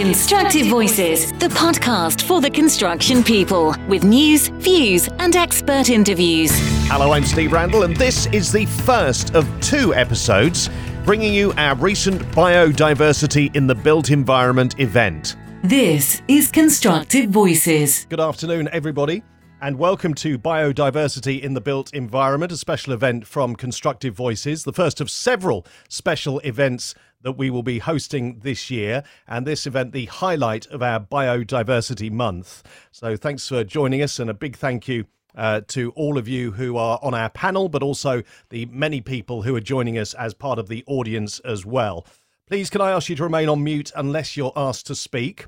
Constructive 0.00 0.66
Voices, 0.68 1.30
the 1.32 1.48
podcast 1.48 2.22
for 2.22 2.40
the 2.40 2.48
construction 2.48 3.22
people, 3.22 3.74
with 3.86 4.02
news, 4.02 4.48
views, 4.48 5.10
and 5.18 5.36
expert 5.36 5.90
interviews. 5.90 6.50
Hello, 6.88 7.12
I'm 7.12 7.22
Steve 7.22 7.52
Randall, 7.52 7.82
and 7.82 7.94
this 7.94 8.24
is 8.28 8.50
the 8.50 8.64
first 8.64 9.34
of 9.34 9.46
two 9.60 9.92
episodes 9.92 10.70
bringing 11.04 11.34
you 11.34 11.52
our 11.58 11.74
recent 11.74 12.22
Biodiversity 12.28 13.54
in 13.54 13.66
the 13.66 13.74
Built 13.74 14.10
Environment 14.10 14.74
event. 14.80 15.36
This 15.62 16.22
is 16.28 16.50
Constructive 16.50 17.28
Voices. 17.28 18.06
Good 18.08 18.20
afternoon, 18.20 18.70
everybody. 18.72 19.22
And 19.60 19.78
welcome 19.78 20.14
to 20.14 20.38
Biodiversity 20.38 21.42
in 21.42 21.52
the 21.52 21.60
Built 21.60 21.92
Environment, 21.92 22.50
a 22.50 22.56
special 22.56 22.94
event 22.94 23.26
from 23.26 23.54
Constructive 23.54 24.14
Voices, 24.14 24.64
the 24.64 24.72
first 24.72 25.02
of 25.02 25.10
several 25.10 25.66
special 25.90 26.38
events 26.38 26.94
that 27.22 27.32
we 27.32 27.50
will 27.50 27.62
be 27.62 27.78
hosting 27.78 28.40
this 28.40 28.70
year. 28.70 29.02
And 29.26 29.46
this 29.46 29.66
event, 29.66 29.92
the 29.92 30.06
highlight 30.06 30.66
of 30.66 30.82
our 30.82 31.00
Biodiversity 31.00 32.10
Month. 32.10 32.62
So 32.90 33.16
thanks 33.16 33.48
for 33.48 33.64
joining 33.64 34.02
us, 34.02 34.18
and 34.18 34.30
a 34.30 34.34
big 34.34 34.56
thank 34.56 34.88
you. 34.88 35.06
Uh, 35.32 35.60
to 35.68 35.92
all 35.92 36.18
of 36.18 36.26
you 36.26 36.50
who 36.50 36.76
are 36.76 36.98
on 37.02 37.14
our 37.14 37.30
panel, 37.30 37.68
but 37.68 37.84
also 37.84 38.20
the 38.48 38.66
many 38.66 39.00
people 39.00 39.42
who 39.42 39.54
are 39.54 39.60
joining 39.60 39.96
us 39.96 40.12
as 40.14 40.34
part 40.34 40.58
of 40.58 40.66
the 40.66 40.82
audience 40.88 41.38
as 41.44 41.64
well. 41.64 42.04
Please, 42.48 42.68
can 42.68 42.80
I 42.80 42.90
ask 42.90 43.08
you 43.08 43.14
to 43.14 43.22
remain 43.22 43.48
on 43.48 43.62
mute 43.62 43.92
unless 43.94 44.36
you're 44.36 44.52
asked 44.56 44.88
to 44.88 44.96
speak? 44.96 45.46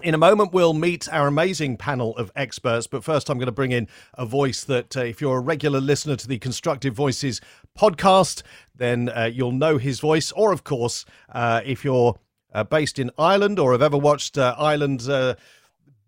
In 0.00 0.14
a 0.14 0.18
moment, 0.18 0.52
we'll 0.52 0.74
meet 0.74 1.12
our 1.12 1.26
amazing 1.26 1.76
panel 1.76 2.16
of 2.16 2.30
experts. 2.36 2.86
But 2.86 3.02
first, 3.02 3.28
I'm 3.28 3.36
going 3.36 3.46
to 3.46 3.52
bring 3.52 3.72
in 3.72 3.88
a 4.14 4.24
voice 4.24 4.62
that, 4.62 4.96
uh, 4.96 5.00
if 5.00 5.20
you're 5.20 5.38
a 5.38 5.40
regular 5.40 5.80
listener 5.80 6.14
to 6.14 6.28
the 6.28 6.38
Constructive 6.38 6.94
Voices 6.94 7.40
podcast, 7.76 8.42
then 8.76 9.08
uh, 9.08 9.24
you'll 9.24 9.50
know 9.50 9.76
his 9.76 9.98
voice. 9.98 10.30
Or, 10.32 10.52
of 10.52 10.62
course, 10.62 11.04
uh, 11.30 11.62
if 11.64 11.84
you're 11.84 12.16
uh, 12.54 12.62
based 12.62 13.00
in 13.00 13.10
Ireland 13.18 13.58
or 13.58 13.72
have 13.72 13.82
ever 13.82 13.98
watched 13.98 14.38
uh, 14.38 14.54
Ireland's 14.56 15.08
uh, 15.08 15.34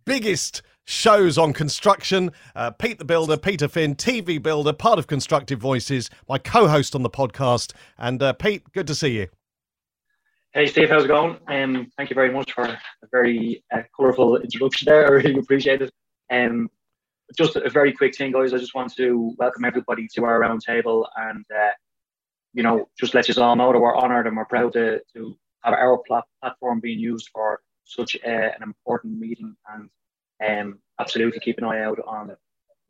biggest 0.05 0.63
shows 0.85 1.37
on 1.37 1.53
construction, 1.53 2.31
Pete 2.79 2.99
the 2.99 3.05
Builder, 3.05 3.37
Peter 3.37 3.67
Finn, 3.67 3.97
TV 3.97 4.41
Builder, 4.41 4.73
part 4.73 5.01
of 5.01 5.09
Constructive 5.09 5.59
Voices, 5.59 6.11
my 6.29 6.39
co 6.39 6.69
host 6.69 6.95
on 6.95 7.03
the 7.03 7.11
podcast. 7.11 7.73
And, 7.99 8.23
Pete, 8.39 8.71
good 8.73 8.87
to 8.87 8.95
see 8.95 9.19
you. 9.19 9.29
Hey 10.53 10.67
Steve, 10.67 10.91
how's 10.91 11.05
it 11.05 11.07
going? 11.07 11.39
Um, 11.47 11.93
thank 11.97 12.11
you 12.11 12.15
very 12.15 12.33
much 12.33 12.51
for 12.51 12.65
a 12.65 12.81
very 13.13 13.63
uh, 13.73 13.83
colourful 13.95 14.39
introduction 14.39 14.87
there. 14.87 15.07
I 15.07 15.11
really 15.11 15.39
appreciate 15.39 15.81
it. 15.81 15.93
Um, 16.29 16.69
just 17.39 17.55
a 17.55 17.71
very 17.71 17.93
quick 17.93 18.17
thing, 18.17 18.33
guys. 18.33 18.53
I 18.53 18.59
just 18.59 18.75
want 18.75 18.93
to 18.97 19.33
welcome 19.39 19.65
everybody 19.65 20.09
to 20.17 20.25
our 20.25 20.41
roundtable 20.41 21.07
and, 21.17 21.45
uh, 21.57 21.71
you 22.53 22.65
know, 22.65 22.89
just 22.99 23.15
let 23.15 23.29
you 23.29 23.41
all 23.41 23.55
know 23.55 23.73
that 23.73 23.79
we're 23.79 23.97
honoured 23.97 24.27
and 24.27 24.37
we're 24.37 24.45
proud 24.45 24.73
to, 24.73 25.01
to 25.15 25.39
have 25.63 25.73
our 25.73 25.99
plat- 25.99 26.25
platform 26.43 26.81
being 26.81 26.99
used 26.99 27.29
for 27.33 27.61
such 27.85 28.17
uh, 28.27 28.29
an 28.29 28.65
important 28.65 29.21
meeting 29.21 29.55
and 29.73 29.89
um, 30.45 30.81
absolutely 30.99 31.39
keep 31.39 31.59
an 31.59 31.65
eye 31.65 31.85
out 31.85 32.01
on 32.05 32.35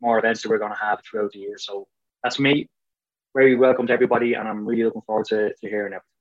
more 0.01 0.17
events 0.17 0.41
that 0.41 0.49
we're 0.49 0.57
going 0.57 0.73
to 0.73 0.77
have 0.79 0.99
throughout 1.03 1.31
the 1.33 1.39
year. 1.39 1.59
So 1.59 1.87
that's 2.23 2.39
me. 2.39 2.67
Very 3.35 3.55
welcome 3.55 3.85
to 3.85 3.93
everybody, 3.93 4.33
and 4.33 4.47
I'm 4.47 4.65
really 4.65 4.83
looking 4.83 5.03
forward 5.03 5.27
to, 5.27 5.49
to 5.49 5.69
hearing 5.69 5.93
everything. 5.93 6.20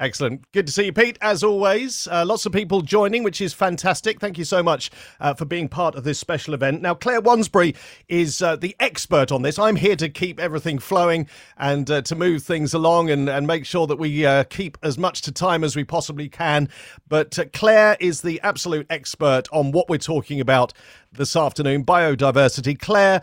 Excellent. 0.00 0.50
Good 0.52 0.66
to 0.66 0.72
see 0.72 0.86
you, 0.86 0.94
Pete. 0.94 1.18
As 1.20 1.44
always, 1.44 2.08
uh, 2.10 2.24
lots 2.24 2.46
of 2.46 2.52
people 2.52 2.80
joining, 2.80 3.22
which 3.22 3.42
is 3.42 3.52
fantastic. 3.52 4.18
Thank 4.18 4.38
you 4.38 4.46
so 4.46 4.62
much 4.62 4.90
uh, 5.20 5.34
for 5.34 5.44
being 5.44 5.68
part 5.68 5.94
of 5.94 6.04
this 6.04 6.18
special 6.18 6.54
event. 6.54 6.80
Now, 6.80 6.94
Claire 6.94 7.20
Wansbury 7.20 7.76
is 8.08 8.40
uh, 8.40 8.56
the 8.56 8.74
expert 8.80 9.30
on 9.30 9.42
this. 9.42 9.58
I'm 9.58 9.76
here 9.76 9.96
to 9.96 10.08
keep 10.08 10.40
everything 10.40 10.78
flowing 10.78 11.28
and 11.58 11.90
uh, 11.90 12.00
to 12.00 12.16
move 12.16 12.42
things 12.42 12.72
along 12.72 13.10
and, 13.10 13.28
and 13.28 13.46
make 13.46 13.66
sure 13.66 13.86
that 13.88 13.96
we 13.98 14.24
uh, 14.24 14.44
keep 14.44 14.78
as 14.82 14.96
much 14.96 15.20
to 15.22 15.32
time 15.32 15.62
as 15.62 15.76
we 15.76 15.84
possibly 15.84 16.30
can. 16.30 16.70
But 17.06 17.38
uh, 17.38 17.44
Claire 17.52 17.98
is 18.00 18.22
the 18.22 18.40
absolute 18.40 18.86
expert 18.88 19.48
on 19.52 19.70
what 19.70 19.90
we're 19.90 19.98
talking 19.98 20.40
about 20.40 20.72
this 21.12 21.36
afternoon 21.36 21.84
biodiversity. 21.84 22.78
Claire, 22.78 23.20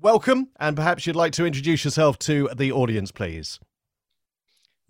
welcome, 0.00 0.48
and 0.58 0.74
perhaps 0.74 1.06
you'd 1.06 1.14
like 1.14 1.32
to 1.34 1.46
introduce 1.46 1.84
yourself 1.84 2.18
to 2.18 2.50
the 2.56 2.72
audience, 2.72 3.12
please. 3.12 3.60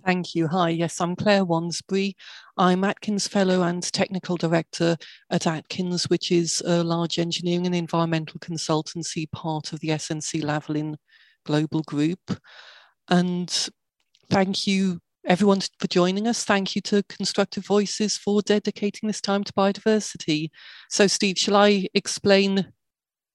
Thank 0.07 0.37
you. 0.37 0.47
Hi, 0.47 0.69
yes, 0.69 1.01
I'm 1.01 1.17
Claire 1.17 1.45
Wansbury. 1.45 2.15
I'm 2.57 2.85
Atkins 2.85 3.27
Fellow 3.27 3.63
and 3.63 3.83
Technical 3.83 4.37
Director 4.37 4.97
at 5.31 5.49
Atkins, 5.49 6.05
which 6.05 6.31
is 6.31 6.63
a 6.65 6.85
large 6.85 7.19
engineering 7.19 7.67
and 7.67 7.75
environmental 7.75 8.39
consultancy 8.39 9.29
part 9.33 9.73
of 9.73 9.81
the 9.81 9.89
SNC 9.89 10.45
Lavalin 10.45 10.95
Global 11.45 11.83
Group. 11.83 12.21
And 13.09 13.51
thank 14.31 14.69
you, 14.69 15.01
everyone, 15.27 15.63
for 15.81 15.89
joining 15.89 16.29
us. 16.29 16.45
Thank 16.45 16.77
you 16.77 16.83
to 16.83 17.03
Constructive 17.09 17.67
Voices 17.67 18.17
for 18.17 18.43
dedicating 18.43 19.09
this 19.09 19.21
time 19.21 19.43
to 19.43 19.53
biodiversity. 19.55 20.51
So, 20.89 21.09
Steve, 21.09 21.37
shall 21.37 21.57
I 21.57 21.89
explain 21.95 22.73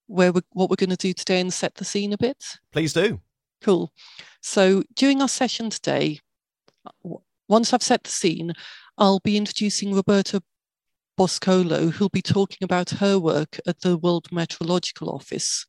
where 0.08 0.32
we're, 0.32 0.42
what 0.54 0.70
we're 0.70 0.78
going 0.78 0.90
to 0.92 0.96
do 0.96 1.12
today 1.12 1.42
and 1.42 1.54
set 1.54 1.76
the 1.76 1.84
scene 1.84 2.14
a 2.14 2.18
bit? 2.18 2.42
Please 2.72 2.94
do. 2.94 3.20
Cool. 3.62 3.92
So, 4.42 4.84
during 4.96 5.22
our 5.22 5.28
session 5.28 5.70
today, 5.70 6.22
once 7.48 7.74
I've 7.74 7.84
set 7.84 8.04
the 8.04 8.10
scene, 8.10 8.54
I'll 8.98 9.20
be 9.20 9.38
introducing 9.38 9.94
Roberta 9.94 10.42
Boscolo, 11.18 11.92
who'll 11.92 12.10
be 12.10 12.22
talking 12.22 12.64
about 12.64 12.90
her 12.92 13.20
work 13.20 13.60
at 13.68 13.82
the 13.82 13.98
World 13.98 14.28
Meteorological 14.32 15.10
Office. 15.10 15.66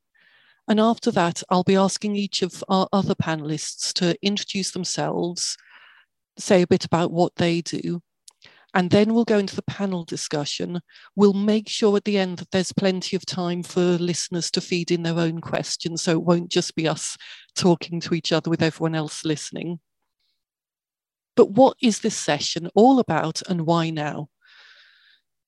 And 0.67 0.79
after 0.79 1.11
that, 1.11 1.43
I'll 1.49 1.63
be 1.63 1.75
asking 1.75 2.15
each 2.15 2.41
of 2.41 2.63
our 2.69 2.87
other 2.93 3.15
panelists 3.15 3.91
to 3.93 4.17
introduce 4.21 4.71
themselves, 4.71 5.57
say 6.37 6.61
a 6.61 6.67
bit 6.67 6.85
about 6.85 7.11
what 7.11 7.35
they 7.35 7.61
do, 7.61 8.01
and 8.73 8.89
then 8.89 9.13
we'll 9.13 9.25
go 9.25 9.37
into 9.37 9.55
the 9.55 9.61
panel 9.63 10.03
discussion. 10.03 10.79
We'll 11.15 11.33
make 11.33 11.69
sure 11.69 11.95
at 11.97 12.05
the 12.05 12.17
end 12.17 12.37
that 12.39 12.51
there's 12.51 12.73
plenty 12.73 13.15
of 13.15 13.25
time 13.25 13.61
for 13.61 13.81
listeners 13.81 14.49
to 14.51 14.61
feed 14.61 14.89
in 14.89 15.03
their 15.03 15.19
own 15.19 15.41
questions, 15.41 16.01
so 16.01 16.13
it 16.13 16.23
won't 16.23 16.49
just 16.49 16.75
be 16.75 16.87
us 16.87 17.17
talking 17.55 17.99
to 18.01 18.15
each 18.15 18.31
other 18.31 18.49
with 18.49 18.63
everyone 18.63 18.95
else 18.95 19.23
listening. 19.23 19.79
But 21.35 21.51
what 21.51 21.77
is 21.81 21.99
this 21.99 22.17
session 22.17 22.69
all 22.75 22.99
about 22.99 23.41
and 23.49 23.65
why 23.65 23.89
now? 23.89 24.29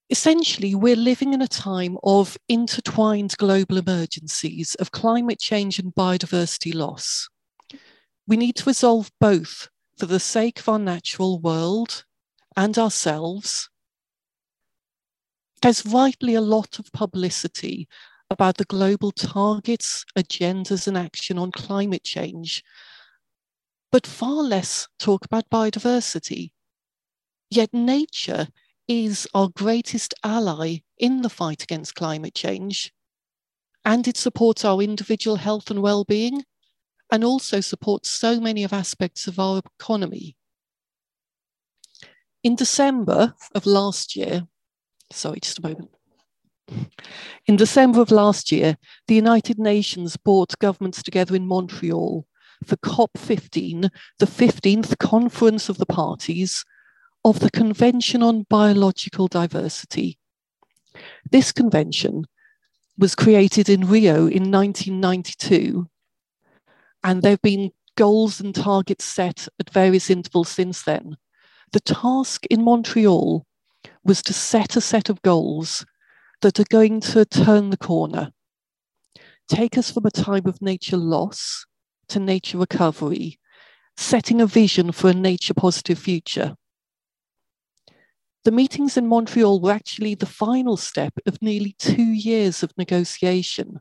Essentially, 0.09 0.75
we're 0.75 0.95
living 0.95 1.33
in 1.33 1.41
a 1.41 1.47
time 1.47 1.97
of 2.03 2.37
intertwined 2.47 3.35
global 3.37 3.77
emergencies 3.77 4.75
of 4.75 4.91
climate 4.91 5.39
change 5.39 5.79
and 5.79 5.93
biodiversity 5.95 6.73
loss. 6.73 7.27
We 8.27 8.37
need 8.37 8.55
to 8.57 8.65
resolve 8.65 9.11
both 9.19 9.69
for 9.97 10.05
the 10.05 10.19
sake 10.19 10.59
of 10.59 10.69
our 10.69 10.79
natural 10.79 11.39
world 11.39 12.05
and 12.55 12.77
ourselves. 12.77 13.69
There's 15.61 15.85
rightly 15.85 16.35
a 16.35 16.41
lot 16.41 16.77
of 16.77 16.91
publicity 16.91 17.87
about 18.29 18.57
the 18.57 18.65
global 18.65 19.11
targets, 19.11 20.05
agendas, 20.17 20.87
and 20.87 20.97
action 20.97 21.37
on 21.39 21.51
climate 21.51 22.03
change 22.03 22.63
but 23.91 24.07
far 24.07 24.43
less 24.43 24.87
talk 24.99 25.25
about 25.25 25.49
biodiversity. 25.49 26.51
Yet 27.49 27.73
nature 27.73 28.47
is 28.87 29.27
our 29.33 29.49
greatest 29.49 30.13
ally 30.23 30.77
in 30.97 31.21
the 31.21 31.29
fight 31.29 31.63
against 31.63 31.95
climate 31.95 32.35
change, 32.35 32.91
and 33.83 34.07
it 34.07 34.17
supports 34.17 34.65
our 34.65 34.81
individual 34.81 35.37
health 35.37 35.69
and 35.69 35.81
well 35.81 36.03
being, 36.03 36.43
and 37.11 37.23
also 37.23 37.61
supports 37.61 38.09
so 38.09 38.39
many 38.39 38.63
of 38.63 38.73
aspects 38.73 39.27
of 39.27 39.39
our 39.39 39.61
economy. 39.79 40.35
In 42.43 42.55
December 42.55 43.33
of 43.53 43.65
last 43.65 44.15
year, 44.15 44.47
sorry, 45.11 45.39
just 45.39 45.59
a 45.59 45.61
moment. 45.61 45.89
In 47.47 47.55
December 47.55 48.01
of 48.01 48.11
last 48.11 48.51
year, 48.51 48.77
the 49.07 49.15
United 49.15 49.59
Nations 49.59 50.17
brought 50.17 50.57
governments 50.59 51.03
together 51.03 51.35
in 51.35 51.47
Montreal 51.47 52.25
for 52.63 52.77
COP15, 52.77 53.89
the 54.19 54.25
15th 54.25 54.97
Conference 54.99 55.69
of 55.69 55.77
the 55.77 55.85
Parties 55.85 56.63
of 57.23 57.39
the 57.39 57.51
Convention 57.51 58.21
on 58.21 58.45
Biological 58.49 59.27
Diversity. 59.27 60.17
This 61.31 61.51
convention 61.51 62.25
was 62.97 63.15
created 63.15 63.67
in 63.67 63.87
Rio 63.87 64.27
in 64.27 64.51
1992, 64.51 65.89
and 67.03 67.21
there 67.21 67.31
have 67.31 67.41
been 67.41 67.71
goals 67.97 68.39
and 68.39 68.53
targets 68.53 69.05
set 69.05 69.47
at 69.59 69.69
various 69.69 70.09
intervals 70.09 70.49
since 70.49 70.83
then. 70.83 71.17
The 71.71 71.79
task 71.79 72.45
in 72.47 72.63
Montreal 72.63 73.45
was 74.03 74.21
to 74.23 74.33
set 74.33 74.75
a 74.75 74.81
set 74.81 75.09
of 75.09 75.21
goals 75.21 75.85
that 76.41 76.59
are 76.59 76.65
going 76.69 76.99
to 77.01 77.25
turn 77.25 77.69
the 77.69 77.77
corner, 77.77 78.31
take 79.47 79.77
us 79.77 79.91
from 79.91 80.05
a 80.05 80.11
time 80.11 80.45
of 80.45 80.61
nature 80.61 80.97
loss 80.97 81.65
to 82.09 82.19
nature 82.19 82.57
recovery, 82.57 83.39
setting 83.97 84.41
a 84.41 84.47
vision 84.47 84.91
for 84.91 85.09
a 85.09 85.13
nature 85.13 85.53
positive 85.53 85.99
future. 85.99 86.55
The 88.43 88.51
meetings 88.51 88.95
in 88.95 89.07
Montreal 89.07 89.59
were 89.59 89.71
actually 89.71 90.15
the 90.15 90.25
final 90.25 90.77
step 90.77 91.13
of 91.25 91.41
nearly 91.41 91.75
two 91.79 92.03
years 92.03 92.61
of 92.61 92.77
negotiation, 92.77 93.79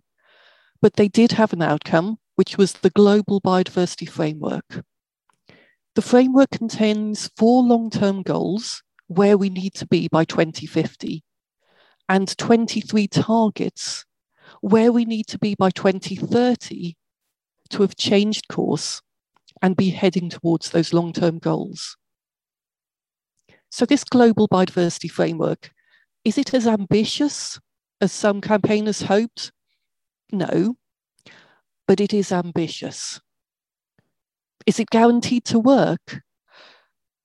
but 0.81 0.94
they 0.94 1.09
did 1.09 1.32
have 1.32 1.53
an 1.53 1.62
outcome, 1.62 2.17
which 2.37 2.56
was 2.56 2.73
the 2.73 2.91
Global 2.91 3.41
Biodiversity 3.41 4.09
Framework. 4.09 4.82
The 5.94 6.03
framework 6.03 6.50
contains 6.50 7.31
four 7.37 7.62
long 7.62 7.91
term 7.91 8.23
goals 8.23 8.82
where 9.06 9.37
we 9.37 9.50
need 9.50 9.75
to 9.75 9.87
be 9.87 10.09
by 10.09 10.25
2050 10.25 11.23
and 12.09 12.37
23 12.37 13.06
targets 13.09 14.05
where 14.61 14.93
we 14.93 15.05
need 15.05 15.27
to 15.29 15.38
be 15.38 15.55
by 15.55 15.70
2030 15.70 16.97
to 17.75 17.82
have 17.82 17.97
changed 17.97 18.49
course 18.49 19.03
and 19.61 19.76
be 19.76 19.91
heading 19.91 20.31
towards 20.31 20.71
those 20.71 20.93
long 20.93 21.12
term 21.12 21.38
goals. 21.38 21.97
So, 23.71 23.85
this 23.85 24.05
global 24.05 24.49
biodiversity 24.49 25.11
framework 25.11 25.73
is 26.25 26.38
it 26.38 26.55
as 26.55 26.67
ambitious 26.67 27.61
as 28.00 28.12
some 28.12 28.41
campaigners 28.41 29.03
hoped? 29.03 29.53
No, 30.32 30.76
but 31.87 32.00
it 32.00 32.15
is 32.15 32.32
ambitious. 32.32 33.21
Is 34.67 34.81
it 34.81 34.91
guaranteed 34.91 35.44
to 35.47 35.59
work? 35.59 36.23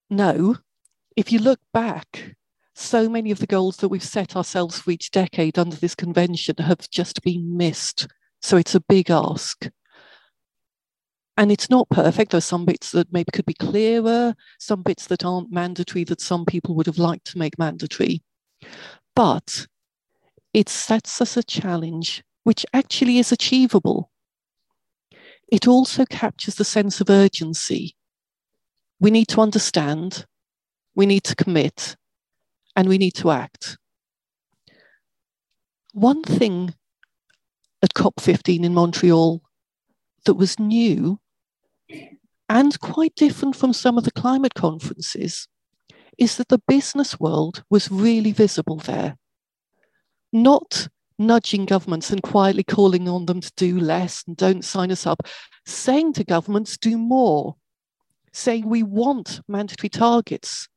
No. 0.09 0.57
If 1.15 1.31
you 1.31 1.39
look 1.39 1.59
back, 1.73 2.35
so 2.73 3.07
many 3.07 3.29
of 3.31 3.39
the 3.39 3.47
goals 3.47 3.77
that 3.77 3.89
we've 3.89 4.03
set 4.03 4.35
ourselves 4.35 4.79
for 4.79 4.91
each 4.91 5.11
decade 5.11 5.59
under 5.59 5.75
this 5.75 5.95
convention 5.95 6.55
have 6.57 6.89
just 6.89 7.21
been 7.21 7.55
missed. 7.55 8.07
So 8.41 8.57
it's 8.57 8.75
a 8.75 8.81
big 8.81 9.09
ask. 9.09 9.69
And 11.39 11.53
it's 11.53 11.69
not 11.69 11.87
perfect. 11.87 12.31
There's 12.31 12.43
some 12.43 12.65
bits 12.65 12.91
that 12.91 13.13
maybe 13.13 13.31
could 13.31 13.45
be 13.45 13.53
clearer, 13.53 14.35
some 14.59 14.81
bits 14.81 15.07
that 15.07 15.23
aren't 15.23 15.53
mandatory 15.53 16.03
that 16.03 16.19
some 16.19 16.45
people 16.45 16.75
would 16.75 16.85
have 16.85 16.97
liked 16.97 17.27
to 17.27 17.37
make 17.37 17.57
mandatory. 17.57 18.21
But 19.15 19.65
it 20.53 20.67
sets 20.67 21.21
us 21.21 21.37
a 21.37 21.43
challenge 21.43 22.25
which 22.43 22.65
actually 22.73 23.19
is 23.19 23.31
achievable. 23.31 24.11
It 25.47 25.65
also 25.65 26.03
captures 26.03 26.55
the 26.55 26.65
sense 26.65 26.99
of 26.99 27.09
urgency. 27.09 27.95
We 28.99 29.09
need 29.09 29.29
to 29.29 29.39
understand, 29.39 30.25
we 30.93 31.05
need 31.05 31.23
to 31.23 31.37
commit, 31.37 31.95
and 32.75 32.89
we 32.89 32.97
need 32.97 33.13
to 33.15 33.31
act. 33.31 33.77
One 35.93 36.21
thing 36.21 36.73
at 37.81 37.93
COP15 37.93 38.65
in 38.65 38.73
Montreal 38.73 39.41
that 40.25 40.33
was 40.33 40.59
new 40.59 41.17
and 42.49 42.79
quite 42.79 43.15
different 43.15 43.55
from 43.55 43.73
some 43.73 43.97
of 43.97 44.03
the 44.03 44.11
climate 44.11 44.55
conferences 44.55 45.47
is 46.17 46.35
that 46.37 46.49
the 46.49 46.61
business 46.67 47.19
world 47.19 47.63
was 47.69 47.91
really 47.91 48.31
visible 48.31 48.77
there. 48.77 49.17
Not 50.33 50.87
nudging 51.17 51.65
governments 51.65 52.09
and 52.09 52.23
quietly 52.23 52.63
calling 52.63 53.07
on 53.07 53.25
them 53.25 53.41
to 53.41 53.51
do 53.55 53.79
less 53.79 54.23
and 54.27 54.35
don't 54.35 54.65
sign 54.65 54.91
us 54.91 55.05
up, 55.05 55.21
saying 55.65 56.13
to 56.13 56.23
governments, 56.23 56.77
do 56.77 56.97
more, 56.97 57.55
saying 58.33 58.67
we 58.67 58.83
want 58.83 59.41
mandatory 59.47 59.89
targets 59.89 60.67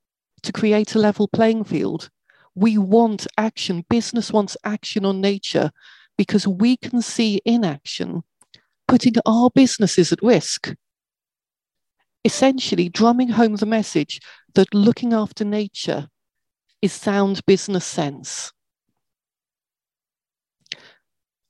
to 0.42 0.52
create 0.52 0.94
a 0.94 0.98
level 0.98 1.28
playing 1.28 1.64
field. 1.64 2.10
We 2.54 2.76
want 2.76 3.26
action. 3.38 3.84
Business 3.88 4.32
wants 4.32 4.56
action 4.64 5.04
on 5.04 5.20
nature 5.20 5.70
because 6.18 6.46
we 6.46 6.76
can 6.76 7.00
see 7.00 7.40
inaction 7.44 8.22
putting 8.88 9.14
our 9.24 9.48
businesses 9.54 10.12
at 10.12 10.22
risk 10.22 10.74
essentially 12.24 12.88
drumming 12.88 13.30
home 13.30 13.56
the 13.56 13.66
message 13.66 14.20
that 14.54 14.74
looking 14.74 15.12
after 15.12 15.44
nature 15.44 16.08
is 16.80 16.92
sound 16.92 17.44
business 17.46 17.84
sense. 17.84 18.52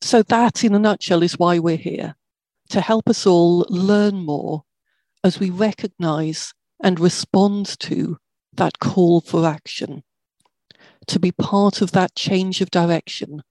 So, 0.01 0.23
that 0.25 0.65
in 0.65 0.75
a 0.75 0.79
nutshell 0.79 1.23
is 1.23 1.39
why 1.39 1.59
we're 1.59 1.77
here 1.77 2.17
to 2.71 2.81
help 2.81 3.09
us 3.09 3.27
all 3.27 3.67
learn 3.69 4.17
more 4.25 4.65
as 5.23 5.39
we 5.39 5.51
recognize 5.51 6.53
and 6.83 6.99
respond 6.99 7.79
to 7.81 8.19
that 8.55 8.79
call 8.81 9.21
for 9.21 9.47
action, 9.47 10.03
to 11.07 11.19
be 11.21 11.31
part 11.33 11.81
of 11.81 11.93
that 11.93 12.15
change 12.17 12.61
of 12.61 12.71
direction 12.71 13.43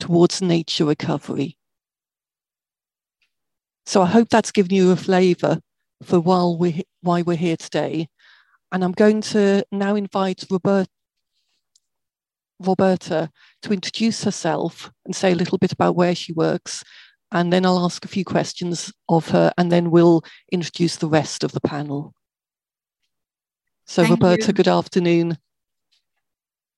towards 0.00 0.42
nature 0.42 0.84
recovery. 0.84 1.56
So, 3.86 4.02
I 4.02 4.06
hope 4.06 4.28
that's 4.28 4.50
given 4.50 4.74
you 4.74 4.90
a 4.90 4.96
flavor 4.96 5.60
for 6.02 6.20
while 6.20 6.56
we 6.58 6.84
why 7.02 7.22
we're 7.22 7.36
here 7.36 7.56
today. 7.56 8.08
And 8.72 8.84
I'm 8.84 8.92
going 8.92 9.20
to 9.22 9.64
now 9.70 9.94
invite 9.94 10.44
Robert, 10.50 10.88
Roberta 12.58 13.30
to 13.62 13.72
introduce 13.72 14.24
herself 14.24 14.90
and 15.04 15.14
say 15.14 15.32
a 15.32 15.36
little 15.36 15.58
bit 15.58 15.72
about 15.72 15.96
where 15.96 16.14
she 16.14 16.32
works. 16.32 16.84
And 17.32 17.52
then 17.52 17.66
I'll 17.66 17.84
ask 17.84 18.04
a 18.04 18.08
few 18.08 18.24
questions 18.24 18.92
of 19.08 19.30
her, 19.30 19.52
and 19.58 19.70
then 19.72 19.90
we'll 19.90 20.22
introduce 20.52 20.96
the 20.96 21.08
rest 21.08 21.42
of 21.42 21.52
the 21.52 21.60
panel. 21.60 22.14
So, 23.84 24.02
thank 24.02 24.12
Roberta, 24.12 24.46
you. 24.48 24.52
good 24.52 24.68
afternoon. 24.68 25.38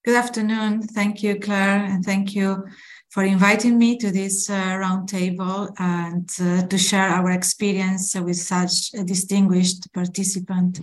Good 0.05 0.17
afternoon. 0.17 0.82
Thank 0.82 1.23
you, 1.23 1.38
Claire, 1.38 1.85
and 1.85 2.03
thank 2.03 2.35
you 2.35 2.64
for 3.11 3.25
inviting 3.25 3.79
me 3.79 3.97
to 3.97 4.11
this 4.11 4.51
uh, 4.51 4.55
roundtable 4.55 5.73
and 5.79 6.29
uh, 6.41 6.67
to 6.67 6.79
share 6.79 7.09
our 7.09 7.31
experience 7.31 8.15
with 8.15 8.37
such 8.37 8.93
a 8.95 9.05
distinguished 9.05 9.93
participant. 9.93 10.81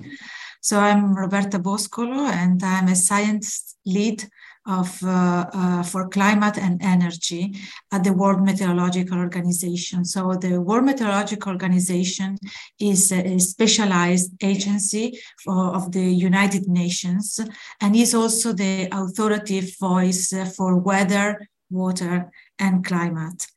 So 0.62 0.80
I'm 0.80 1.14
Roberta 1.14 1.60
Boscolo 1.60 2.28
and 2.28 2.64
I'm 2.64 2.88
a 2.88 2.96
science 2.96 3.76
lead 3.86 4.28
of 4.68 5.04
uh, 5.04 5.46
uh, 5.54 5.84
for 5.84 6.10
climate 6.10 6.58
and 6.58 6.82
energy 6.82 7.56
at 7.92 8.04
the 8.04 8.14
World 8.14 8.42
Meteorological 8.42 9.20
Organization. 9.20 10.04
So 10.04 10.34
the 10.34 10.60
World 10.60 10.86
Meteorological 10.86 11.52
Organization 11.52 12.38
is 12.80 13.12
a 13.12 13.38
specialized 13.38 14.32
agency 14.42 15.20
for, 15.44 15.76
of 15.76 15.92
the 15.92 16.02
United 16.02 16.68
Nations 16.68 17.40
and 17.80 17.96
is 17.96 18.16
also 18.16 18.54
the 18.54 18.88
authoritative 18.92 19.78
voice 19.80 20.34
for 20.56 20.78
weather, 20.78 21.48
water, 21.76 22.32
and 22.58 22.86
climate. 22.86 23.48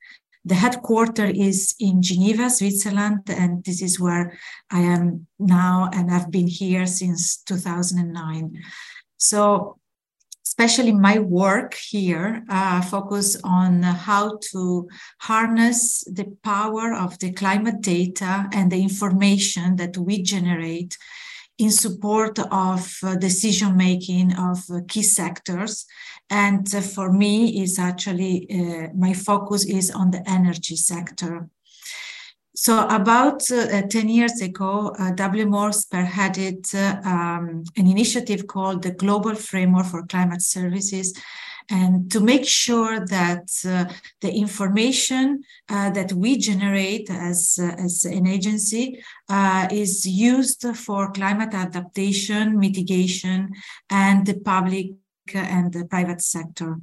The 0.44 0.55
headquarters 0.55 1.37
is 1.37 1.75
in 1.79 2.00
Geneva, 2.03 2.49
Switzerland, 2.49 3.23
and 3.29 3.62
this 3.65 3.82
is 3.82 4.00
where 4.00 4.38
I 4.70 4.81
am 4.81 5.26
now, 5.38 5.91
and 5.93 6.11
I've 6.11 6.31
been 6.31 6.47
here 6.47 6.87
since 6.87 7.38
2009. 7.43 8.62
So, 9.19 9.79
especially 10.47 10.93
my 10.93 11.19
work 11.19 11.75
here 11.75 12.43
uh, 12.49 12.81
focus 12.81 13.37
on 13.44 13.82
how 13.82 14.38
to 14.50 14.88
harness 15.20 16.03
the 16.11 16.25
power 16.43 16.94
of 16.94 17.19
the 17.19 17.32
climate 17.32 17.82
data 17.82 18.49
and 18.53 18.73
the 18.73 18.81
information 18.81 19.76
that 19.76 19.99
we 19.99 20.23
generate 20.23 20.97
in 21.58 21.70
support 21.70 22.38
of 22.50 22.96
uh, 23.02 23.16
decision 23.16 23.76
making 23.76 24.32
of 24.37 24.58
uh, 24.70 24.81
key 24.88 25.02
sectors. 25.02 25.87
And 26.31 26.72
uh, 26.74 26.81
for 26.81 27.12
me 27.12 27.62
is 27.62 27.79
actually 27.79 28.46
uh, 28.50 28.88
my 28.94 29.12
focus 29.12 29.65
is 29.65 29.91
on 29.91 30.10
the 30.10 30.22
energy 30.29 30.77
sector. 30.77 31.48
So 32.55 32.86
about 32.88 33.48
uh, 33.53 33.82
10 33.82 34.08
years 34.08 34.41
ago 34.41 34.88
uh, 34.98 35.12
WMO 35.12 35.72
spearheaded 35.72 36.74
um, 37.06 37.62
an 37.77 37.86
initiative 37.86 38.46
called 38.46 38.82
the 38.82 38.91
global 38.91 39.34
framework 39.34 39.86
for 39.86 40.05
climate 40.06 40.43
services 40.43 41.15
and 41.70 42.10
to 42.10 42.20
make 42.20 42.46
sure 42.46 43.05
that 43.06 43.48
uh, 43.67 43.84
the 44.20 44.32
information 44.32 45.43
uh, 45.69 45.91
that 45.91 46.13
we 46.13 46.39
generate 46.39 47.10
as, 47.10 47.58
uh, 47.60 47.75
as 47.79 48.05
an 48.05 48.27
agency 48.27 49.03
uh, 49.29 49.69
is 49.70 50.06
used 50.06 50.65
for 50.77 51.13
climate 51.13 51.53
adaptation, 51.53 52.58
mitigation, 52.58 53.51
and 53.91 54.27
the 54.27 54.39
public 54.41 54.93
and 55.34 55.75
the 55.75 55.84
private 55.84 56.22
sector. 56.22 56.81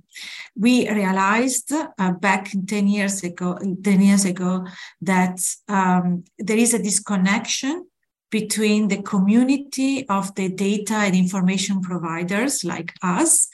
We 0.56 0.88
realized 0.88 1.72
uh, 1.72 2.12
back 2.12 2.52
10 2.68 2.88
years 2.88 3.24
ago, 3.24 3.58
10 3.84 4.02
years 4.02 4.26
ago 4.26 4.68
that 5.02 5.40
um, 5.68 6.26
there 6.38 6.58
is 6.58 6.76
a 6.76 6.84
disconnection 6.84 7.88
between 8.30 8.88
the 8.88 9.02
community 9.02 10.08
of 10.10 10.36
the 10.36 10.50
data 10.50 10.94
and 10.94 11.16
information 11.16 11.82
providers 11.82 12.64
like 12.64 12.94
us 13.02 13.50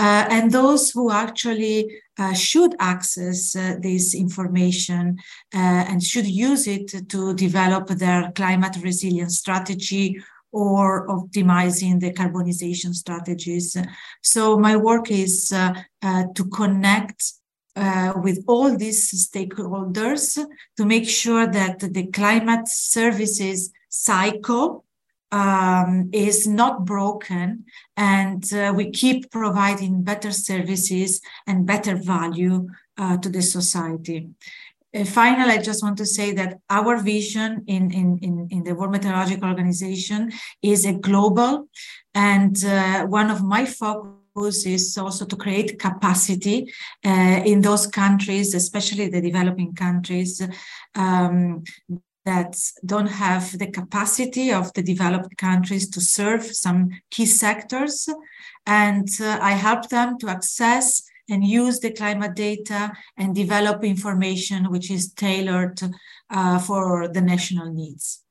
uh, 0.00 0.26
and 0.30 0.50
those 0.50 0.90
who 0.92 1.10
actually 1.10 2.00
uh, 2.18 2.32
should 2.32 2.74
access 2.80 3.54
uh, 3.54 3.76
this 3.82 4.14
information 4.14 5.18
uh, 5.54 5.82
and 5.90 6.02
should 6.02 6.26
use 6.26 6.66
it 6.66 6.88
to 7.10 7.34
develop 7.34 7.86
their 7.88 8.32
climate 8.34 8.76
resilience 8.82 9.36
strategy 9.36 10.18
or 10.52 11.06
optimizing 11.08 12.00
decarbonization 12.00 12.94
strategies. 12.94 13.76
So 14.22 14.58
my 14.58 14.74
work 14.74 15.10
is 15.10 15.52
uh, 15.52 15.74
uh, 16.02 16.24
to 16.34 16.44
connect 16.46 17.34
with 18.24 18.42
all 18.46 18.76
these 18.76 19.02
stakeholders 19.26 20.38
to 20.76 20.84
make 20.84 21.08
sure 21.08 21.46
that 21.46 21.78
the 21.78 22.06
climate 22.08 22.68
services 22.68 23.70
cycle 23.88 24.84
um, 25.32 26.10
is 26.12 26.46
not 26.46 26.84
broken 26.84 27.64
and 27.96 28.52
uh, 28.52 28.72
we 28.74 28.90
keep 28.90 29.30
providing 29.30 30.02
better 30.02 30.32
services 30.32 31.20
and 31.46 31.66
better 31.66 31.94
value 31.94 32.68
uh, 32.98 33.16
to 33.18 33.28
the 33.28 33.42
society. 33.42 34.28
Uh, 34.92 35.04
finally, 35.04 35.52
I 35.52 35.62
just 35.62 35.84
want 35.84 35.98
to 35.98 36.06
say 36.06 36.32
that 36.32 36.58
our 36.68 36.96
vision 36.96 37.62
in, 37.68 37.92
in, 37.92 38.18
in, 38.18 38.48
in, 38.50 38.64
the 38.64 38.74
World 38.74 38.90
Meteorological 38.90 39.48
Organization 39.48 40.32
is 40.62 40.84
a 40.84 40.94
global 40.94 41.68
And 42.14 42.62
uh, 42.64 43.06
one 43.06 43.30
of 43.30 43.42
my 43.42 43.64
focus 43.64 44.66
is 44.66 44.98
also 44.98 45.24
to 45.26 45.36
create 45.36 45.78
capacity 45.78 46.72
uh, 47.04 47.42
in 47.44 47.60
those 47.60 47.86
countries, 47.86 48.54
especially 48.54 49.08
the 49.08 49.20
developing 49.20 49.74
countries, 49.74 50.42
um, 50.94 51.62
that 52.24 52.56
don't 52.84 53.06
have 53.06 53.58
the 53.58 53.70
capacity 53.70 54.52
of 54.52 54.72
the 54.74 54.82
developed 54.82 55.36
countries 55.36 55.88
to 55.90 56.00
serve 56.00 56.44
some 56.44 56.90
key 57.10 57.26
sectors. 57.26 58.08
And 58.66 59.08
uh, 59.20 59.38
I 59.40 59.52
help 59.52 59.88
them 59.88 60.18
to 60.18 60.28
access 60.28 61.02
and 61.28 61.44
use 61.44 61.80
the 61.80 61.92
climate 61.92 62.34
data 62.34 62.92
and 63.16 63.34
develop 63.34 63.84
information 63.84 64.70
which 64.70 64.90
is 64.90 65.12
tailored 65.12 65.80
uh, 66.28 66.58
for 66.58 67.08
the 67.08 67.20
national 67.20 67.72
needs. 67.72 68.22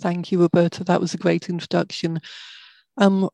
Thank 0.00 0.30
you, 0.30 0.40
Roberta. 0.40 0.84
That 0.84 1.00
was 1.00 1.14
a 1.14 1.18
great 1.18 1.48
introduction. 1.48 2.20
Um, 2.96 3.28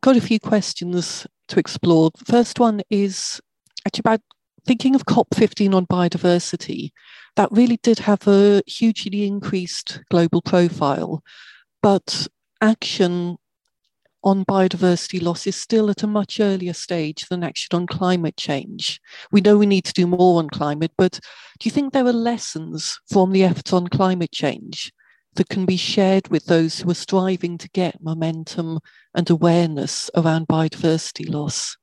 got 0.00 0.16
a 0.16 0.20
few 0.20 0.40
questions 0.40 1.26
to 1.46 1.58
explore. 1.60 2.10
The 2.18 2.24
first 2.24 2.58
one 2.58 2.82
is 2.90 3.40
actually 3.86 4.02
about 4.02 4.20
thinking 4.68 4.94
of 4.94 5.06
COP15 5.06 5.74
on 5.74 5.86
biodiversity. 5.86 6.90
That 7.36 7.50
really 7.50 7.78
did 7.82 8.00
have 8.00 8.28
a 8.28 8.62
hugely 8.66 9.26
increased 9.26 10.02
global 10.10 10.42
profile, 10.42 11.24
but 11.82 12.28
action 12.60 13.38
on 14.22 14.44
biodiversity 14.44 15.22
loss 15.22 15.46
is 15.46 15.56
still 15.56 15.88
at 15.88 16.02
a 16.02 16.06
much 16.06 16.38
earlier 16.38 16.74
stage 16.74 17.24
than 17.30 17.42
action 17.42 17.74
on 17.74 17.86
climate 17.86 18.36
change. 18.36 19.00
We 19.32 19.40
know 19.40 19.56
we 19.56 19.64
need 19.64 19.86
to 19.86 19.94
do 19.94 20.06
more 20.06 20.38
on 20.38 20.50
climate, 20.50 20.92
but 20.98 21.12
do 21.58 21.66
you 21.66 21.70
think 21.70 21.94
there 21.94 22.06
are 22.06 22.12
lessons 22.12 23.00
from 23.10 23.32
the 23.32 23.44
efforts 23.44 23.72
on 23.72 23.88
climate 23.88 24.32
change 24.32 24.92
that 25.36 25.48
can 25.48 25.64
be 25.64 25.78
shared 25.78 26.28
with 26.28 26.44
those 26.44 26.80
who 26.80 26.90
are 26.90 26.94
striving 26.94 27.56
to 27.56 27.70
get 27.70 28.02
momentum 28.02 28.80
and 29.14 29.30
awareness 29.30 30.10
around 30.14 30.46
biodiversity 30.46 31.26
loss? 31.26 31.78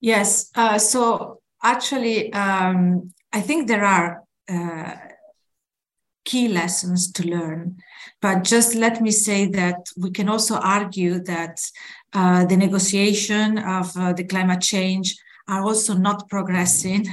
Yes. 0.00 0.50
Uh, 0.54 0.78
so 0.78 1.40
actually, 1.62 2.32
um, 2.32 3.12
I 3.32 3.40
think 3.40 3.68
there 3.68 3.84
are 3.84 4.22
uh, 4.48 4.94
key 6.24 6.48
lessons 6.48 7.10
to 7.12 7.26
learn. 7.26 7.76
But 8.20 8.44
just 8.44 8.74
let 8.74 9.00
me 9.00 9.10
say 9.10 9.46
that 9.46 9.88
we 9.96 10.10
can 10.10 10.28
also 10.28 10.56
argue 10.56 11.22
that 11.24 11.58
uh, 12.12 12.44
the 12.44 12.56
negotiation 12.56 13.58
of 13.58 13.96
uh, 13.96 14.12
the 14.12 14.24
climate 14.24 14.60
change 14.60 15.16
are 15.48 15.62
also 15.62 15.94
not 15.94 16.28
progressing 16.28 17.06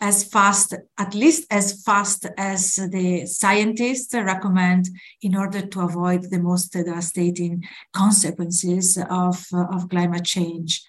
as 0.00 0.22
fast, 0.24 0.74
at 0.96 1.14
least 1.14 1.46
as 1.50 1.82
fast 1.82 2.26
as 2.38 2.76
the 2.76 3.26
scientists 3.26 4.14
recommend 4.14 4.88
in 5.22 5.34
order 5.34 5.60
to 5.66 5.80
avoid 5.80 6.22
the 6.30 6.38
most 6.38 6.72
devastating 6.72 7.64
consequences 7.92 8.96
of, 9.10 9.44
of 9.52 9.88
climate 9.88 10.24
change. 10.24 10.82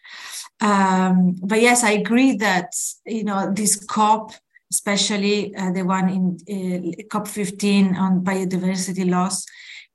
Um, 0.62 1.36
but 1.42 1.60
yes, 1.60 1.84
I 1.84 1.92
agree 1.92 2.38
that, 2.38 2.74
you 3.06 3.24
know, 3.24 3.52
this 3.52 3.84
COP 3.84 4.32
especially 4.72 5.54
uh, 5.56 5.72
the 5.72 5.84
one 5.84 6.10
in 6.10 6.38
uh, 6.48 7.04
COP15 7.14 7.98
on 7.98 8.24
biodiversity 8.24 9.10
loss 9.10 9.46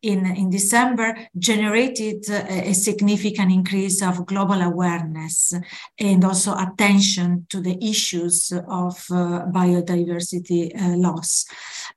in, 0.03 0.27
in 0.37 0.51
December, 0.51 1.17
generated 1.39 2.29
a, 2.29 2.69
a 2.69 2.75
significant 2.75 3.51
increase 3.51 4.03
of 4.03 4.27
global 4.27 4.61
awareness 4.61 5.55
and 5.99 6.25
also 6.25 6.55
attention 6.55 7.47
to 7.49 7.61
the 7.61 7.77
issues 7.83 8.53
of 8.69 8.95
uh, 9.11 9.47
biodiversity 9.51 10.71
uh, 10.81 10.97
loss. 10.97 11.47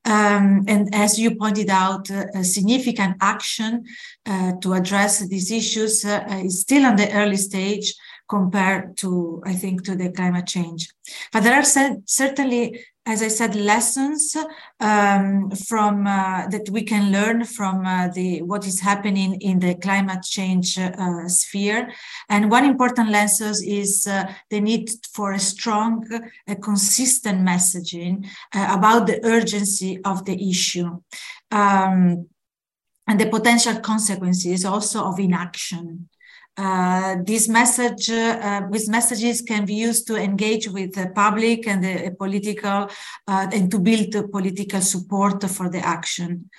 Um, 0.05 0.63
and 0.67 0.95
as 0.95 1.19
you 1.19 1.35
pointed 1.35 1.69
out, 1.69 2.09
uh, 2.09 2.41
significant 2.41 3.17
action 3.21 3.83
uh, 4.25 4.53
to 4.61 4.73
address 4.73 5.19
these 5.27 5.51
issues 5.51 6.05
is 6.05 6.61
still 6.61 6.85
on 6.85 6.95
the 6.95 7.11
early 7.13 7.37
stage 7.37 7.93
compared 8.29 8.95
to, 8.97 9.41
I 9.45 9.53
think, 9.53 9.83
to 9.85 9.95
the 9.95 10.11
climate 10.11 10.47
change. 10.47 10.87
But 11.33 11.41
there 11.43 11.55
are 11.55 11.63
certainly, 12.05 12.85
as 13.05 13.23
I 13.23 13.27
said, 13.27 13.55
lessons 13.55 14.35
um, 14.79 15.49
from 15.67 16.05
uh, 16.05 16.47
that 16.47 16.69
we 16.69 16.83
can 16.83 17.11
learn 17.11 17.43
from 17.43 17.85
uh, 17.85 18.09
the 18.09 18.43
what 18.43 18.67
is 18.67 18.79
happening 18.79 19.41
in 19.41 19.59
the 19.59 19.73
climate 19.75 20.23
change 20.23 20.77
uh, 20.77 21.27
sphere. 21.27 21.91
And 22.29 22.51
one 22.51 22.65
important 22.65 23.09
lesson 23.09 23.55
is 23.65 24.05
uh, 24.05 24.31
the 24.51 24.61
need 24.61 24.91
for 25.11 25.33
a 25.33 25.39
strong, 25.39 26.07
consistent 26.61 27.39
messaging 27.41 28.27
uh, 28.53 28.75
about 28.77 29.07
the 29.07 29.19
urgency 29.25 29.99
of 30.05 30.25
the 30.25 30.49
issue. 30.49 31.01
Um, 31.51 32.27
and 33.07 33.19
the 33.19 33.25
potential 33.25 33.79
consequences 33.79 34.63
also 34.65 35.03
of 35.05 35.19
inaction. 35.19 36.09
Uh, 36.59 37.15
this 37.23 37.47
message, 37.47 38.09
uh, 38.09 38.61
these 38.69 38.89
messages 38.89 39.41
can 39.41 39.63
be 39.65 39.75
used 39.75 40.05
to 40.05 40.17
engage 40.17 40.67
with 40.67 40.93
the 40.93 41.07
public 41.15 41.65
and 41.65 41.81
the 41.81 42.13
political, 42.17 42.89
uh, 43.29 43.47
and 43.53 43.71
to 43.71 43.79
build 43.79 44.11
political 44.29 44.81
support 44.81 45.41
for 45.49 45.69
the 45.69 45.79
action. 45.79 46.49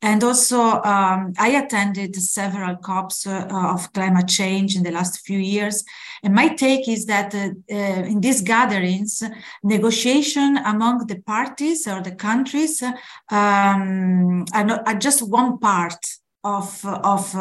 And 0.00 0.22
also, 0.22 0.60
um, 0.60 1.32
I 1.36 1.48
attended 1.62 2.14
several 2.14 2.76
COPs 2.76 3.26
uh, 3.26 3.48
of 3.50 3.92
climate 3.92 4.28
change 4.28 4.76
in 4.76 4.84
the 4.84 4.92
last 4.92 5.26
few 5.26 5.40
years. 5.40 5.82
And 6.22 6.32
my 6.34 6.48
take 6.54 6.88
is 6.88 7.06
that 7.06 7.34
uh, 7.34 7.72
in 8.12 8.20
these 8.20 8.40
gatherings, 8.42 9.24
negotiation 9.64 10.58
among 10.58 11.08
the 11.08 11.20
parties 11.22 11.88
or 11.88 12.00
the 12.00 12.14
countries 12.14 12.80
um, 12.80 14.44
are, 14.54 14.64
not, 14.64 14.86
are 14.86 14.98
just 14.98 15.28
one 15.28 15.58
part 15.58 16.06
of, 16.44 16.84
of, 16.86 17.34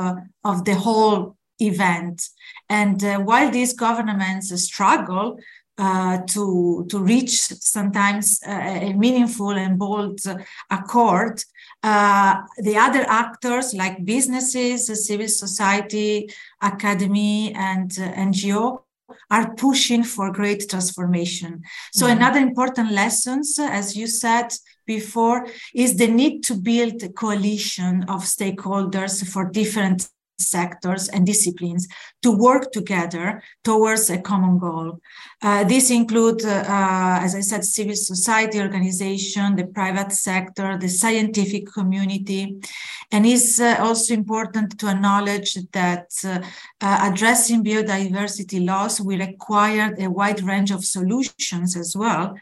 of 0.43 0.65
the 0.65 0.73
whole 0.73 1.36
event. 1.59 2.29
And 2.69 3.03
uh, 3.03 3.19
while 3.19 3.51
these 3.51 3.73
governments 3.73 4.49
struggle 4.63 5.39
uh, 5.77 6.19
to, 6.27 6.85
to 6.89 6.99
reach 6.99 7.39
sometimes 7.39 8.39
uh, 8.47 8.51
a 8.51 8.93
meaningful 8.93 9.51
and 9.51 9.77
bold 9.77 10.19
accord, 10.71 11.43
uh, 11.83 12.41
the 12.57 12.75
other 12.75 13.05
actors 13.07 13.73
like 13.73 14.03
businesses, 14.03 15.07
civil 15.07 15.27
society, 15.27 16.29
academy, 16.61 17.53
and 17.53 17.91
uh, 17.99 18.11
NGO 18.13 18.81
are 19.29 19.53
pushing 19.55 20.03
for 20.03 20.31
great 20.31 20.67
transformation. 20.69 21.61
So 21.93 22.05
mm-hmm. 22.05 22.17
another 22.17 22.39
important 22.39 22.91
lessons, 22.91 23.59
as 23.59 23.95
you 23.95 24.07
said 24.07 24.47
before, 24.85 25.47
is 25.73 25.97
the 25.97 26.07
need 26.07 26.43
to 26.45 26.55
build 26.55 27.03
a 27.03 27.09
coalition 27.09 28.03
of 28.03 28.23
stakeholders 28.23 29.25
for 29.31 29.45
different 29.49 30.09
sectors 30.39 31.09
and 31.09 31.25
disciplines 31.25 31.87
to 32.21 32.31
work 32.31 32.71
together 32.71 33.41
towards 33.63 34.09
a 34.09 34.19
common 34.19 34.57
goal. 34.59 34.99
Uh, 35.41 35.63
these 35.63 35.91
include, 35.91 36.43
uh, 36.45 37.19
as 37.21 37.35
I 37.35 37.41
said, 37.41 37.63
civil 37.63 37.95
society 37.95 38.59
organization, 38.59 39.55
the 39.55 39.67
private 39.67 40.11
sector, 40.11 40.77
the 40.77 40.89
scientific 40.89 41.71
community. 41.71 42.57
And 43.11 43.25
it's 43.25 43.59
uh, 43.59 43.77
also 43.79 44.13
important 44.13 44.77
to 44.79 44.89
acknowledge 44.89 45.55
that 45.71 46.11
uh, 46.23 46.41
uh, 46.81 47.11
addressing 47.11 47.63
biodiversity 47.63 48.65
loss 48.65 48.99
will 48.99 49.19
require 49.19 49.95
a 49.99 50.07
wide 50.07 50.41
range 50.43 50.71
of 50.71 50.83
solutions 50.83 51.75
as 51.77 51.95
well. 51.95 52.35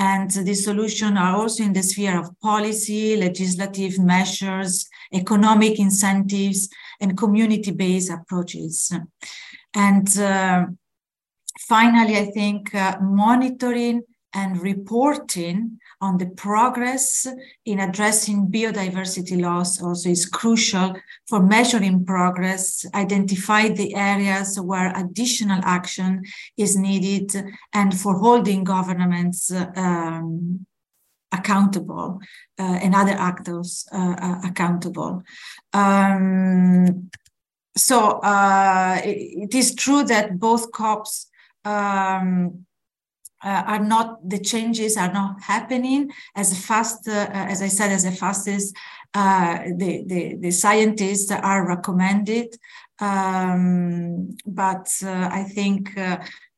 And 0.00 0.30
these 0.30 0.64
solutions 0.64 1.18
are 1.18 1.36
also 1.36 1.62
in 1.62 1.74
the 1.74 1.82
sphere 1.82 2.18
of 2.18 2.40
policy, 2.40 3.18
legislative 3.18 3.98
measures, 3.98 4.88
economic 5.12 5.78
incentives, 5.78 6.70
and 7.02 7.18
community-based 7.18 8.10
approaches. 8.10 8.90
And 9.74 10.18
uh, 10.18 10.68
finally, 11.58 12.16
I 12.16 12.30
think 12.30 12.74
uh, 12.74 12.96
monitoring 13.02 14.00
and 14.32 14.62
reporting 14.62 15.78
on 16.00 16.16
the 16.16 16.26
progress 16.26 17.26
in 17.66 17.78
addressing 17.78 18.48
biodiversity 18.48 19.40
loss 19.40 19.82
also 19.82 20.08
is 20.08 20.24
crucial 20.24 20.96
for 21.28 21.42
measuring 21.42 22.04
progress, 22.04 22.86
identify 22.94 23.68
the 23.68 23.94
areas 23.94 24.58
where 24.58 24.92
additional 24.96 25.60
action 25.64 26.22
is 26.56 26.76
needed, 26.76 27.34
and 27.74 27.98
for 27.98 28.18
holding 28.18 28.64
governments 28.64 29.52
um, 29.76 30.66
accountable 31.32 32.20
uh, 32.58 32.78
and 32.82 32.94
other 32.94 33.12
actors 33.12 33.86
uh, 33.92 34.16
uh, 34.18 34.40
accountable. 34.44 35.22
Um, 35.72 37.10
so 37.76 38.20
uh, 38.20 39.00
it, 39.04 39.50
it 39.50 39.54
is 39.54 39.74
true 39.74 40.02
that 40.04 40.38
both 40.38 40.72
COPs 40.72 41.30
um, 41.64 42.66
uh, 43.42 43.62
are 43.66 43.84
not 43.84 44.28
the 44.28 44.38
changes 44.38 44.96
are 44.96 45.12
not 45.12 45.40
happening 45.42 46.10
as 46.36 46.48
fast 46.66 47.08
uh, 47.08 47.28
as 47.32 47.62
I 47.62 47.68
said 47.68 47.90
as 47.92 48.04
fast 48.18 48.48
as 48.48 48.72
the, 49.14 50.04
the 50.06 50.36
the 50.40 50.50
scientists 50.50 51.30
are 51.30 51.66
recommended. 51.66 52.56
Um, 53.00 54.36
but 54.46 54.88
I 55.02 55.44
think 55.44 55.96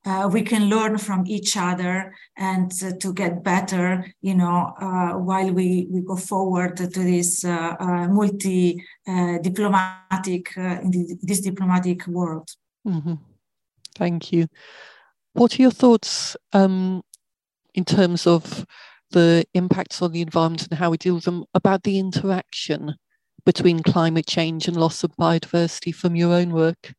uh, 0.04 0.28
we 0.32 0.42
can 0.42 0.68
learn 0.68 0.98
from 0.98 1.26
each 1.26 1.56
other 1.56 2.14
and 2.36 2.72
uh, 2.84 2.92
to 3.00 3.12
get 3.12 3.44
better, 3.44 4.04
you 4.20 4.34
know, 4.34 4.74
uh, 4.80 5.12
while 5.12 5.52
we, 5.52 5.86
we 5.90 6.00
go 6.00 6.16
forward 6.16 6.76
to 6.76 6.86
this 6.88 7.44
uh, 7.44 7.76
uh, 7.78 8.08
multi 8.08 8.82
uh, 9.06 9.38
diplomatic, 9.38 10.56
in 10.56 11.18
this 11.22 11.40
diplomatic 11.40 12.06
world. 12.06 12.50
Mm-hmm. 12.86 13.14
Thank 13.94 14.32
you. 14.32 14.48
What 15.34 15.58
are 15.58 15.62
your 15.62 15.70
thoughts 15.70 16.36
um, 16.52 17.02
in 17.74 17.84
terms 17.84 18.26
of 18.26 18.66
the 19.10 19.44
impacts 19.54 20.02
on 20.02 20.12
the 20.12 20.22
environment 20.22 20.66
and 20.68 20.78
how 20.78 20.90
we 20.90 20.96
deal 20.96 21.14
with 21.14 21.24
them 21.24 21.44
about 21.54 21.82
the 21.82 21.98
interaction 21.98 22.96
between 23.44 23.82
climate 23.82 24.26
change 24.26 24.68
and 24.68 24.76
loss 24.76 25.04
of 25.04 25.16
biodiversity 25.16 25.94
from 25.94 26.16
your 26.16 26.32
own 26.32 26.50
work? 26.50 26.94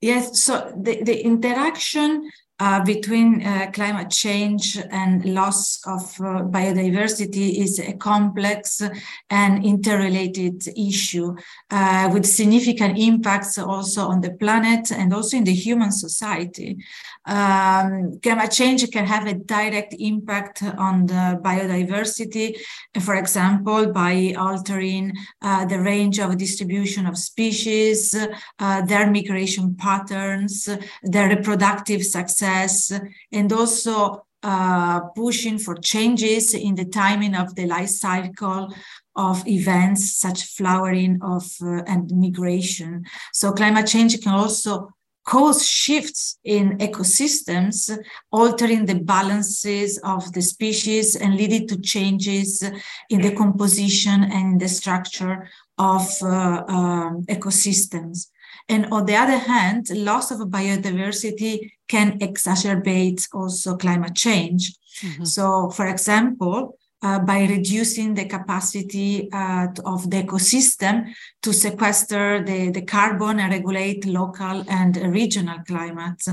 Yes, 0.00 0.42
so 0.42 0.72
the, 0.76 1.02
the 1.02 1.24
interaction 1.24 2.30
uh, 2.58 2.82
between 2.84 3.44
uh, 3.44 3.70
climate 3.72 4.10
change 4.10 4.78
and 4.90 5.24
loss 5.26 5.80
of 5.86 6.02
uh, 6.20 6.42
biodiversity 6.42 7.58
is 7.58 7.78
a 7.78 7.92
complex 7.94 8.82
and 9.28 9.64
interrelated 9.64 10.66
issue 10.76 11.36
uh, 11.70 12.08
with 12.12 12.24
significant 12.24 12.98
impacts 12.98 13.58
also 13.58 14.06
on 14.06 14.22
the 14.22 14.30
planet 14.30 14.90
and 14.90 15.12
also 15.12 15.36
in 15.36 15.44
the 15.44 15.52
human 15.52 15.92
society. 15.92 16.78
Um, 17.26 18.20
climate 18.22 18.52
change 18.52 18.90
can 18.90 19.04
have 19.04 19.26
a 19.26 19.34
direct 19.34 19.94
impact 19.98 20.62
on 20.62 21.06
the 21.06 21.38
biodiversity, 21.42 22.56
for 23.00 23.16
example, 23.16 23.92
by 23.92 24.34
altering 24.38 25.12
uh, 25.42 25.66
the 25.66 25.80
range 25.80 26.20
of 26.20 26.38
distribution 26.38 27.04
of 27.06 27.18
species, 27.18 28.14
uh, 28.60 28.82
their 28.82 29.10
migration 29.10 29.74
patterns, 29.74 30.68
their 31.02 31.28
reproductive 31.28 32.04
success 32.04 32.45
success 32.46 33.00
and 33.32 33.52
also 33.52 34.22
uh, 34.42 35.00
pushing 35.14 35.58
for 35.58 35.74
changes 35.76 36.54
in 36.54 36.74
the 36.74 36.84
timing 36.84 37.34
of 37.34 37.54
the 37.54 37.66
life 37.66 37.88
cycle 37.88 38.72
of 39.16 39.46
events 39.46 40.16
such 40.16 40.44
flowering 40.56 41.18
of 41.22 41.44
uh, 41.62 41.82
and 41.86 42.10
migration. 42.14 43.04
So 43.32 43.52
climate 43.52 43.86
change 43.86 44.20
can 44.22 44.34
also 44.34 44.90
cause 45.26 45.66
shifts 45.66 46.38
in 46.44 46.78
ecosystems, 46.78 47.90
altering 48.30 48.86
the 48.86 49.00
balances 49.00 49.98
of 50.04 50.32
the 50.32 50.42
species 50.42 51.16
and 51.16 51.34
leading 51.34 51.66
to 51.66 51.80
changes 51.80 52.62
in 53.10 53.20
the 53.22 53.34
composition 53.34 54.22
and 54.22 54.60
the 54.60 54.68
structure 54.68 55.48
of 55.78 56.06
uh, 56.22 56.62
um, 56.68 57.24
ecosystems. 57.28 58.28
And 58.68 58.86
on 58.86 59.06
the 59.06 59.16
other 59.16 59.38
hand, 59.38 59.90
loss 59.90 60.30
of 60.30 60.40
biodiversity 60.48 61.70
can 61.88 62.18
exacerbate 62.18 63.28
also 63.32 63.76
climate 63.76 64.14
change. 64.14 64.74
Mm-hmm. 65.02 65.24
So, 65.24 65.70
for 65.70 65.86
example, 65.86 66.76
uh, 67.02 67.18
by 67.20 67.44
reducing 67.44 68.14
the 68.14 68.24
capacity 68.24 69.30
uh, 69.30 69.68
of 69.84 70.10
the 70.10 70.22
ecosystem 70.22 71.12
to 71.42 71.52
sequester 71.52 72.42
the, 72.42 72.70
the 72.70 72.82
carbon 72.82 73.38
and 73.38 73.52
regulate 73.52 74.04
local 74.06 74.64
and 74.68 74.96
regional 75.14 75.58
climates. 75.66 76.28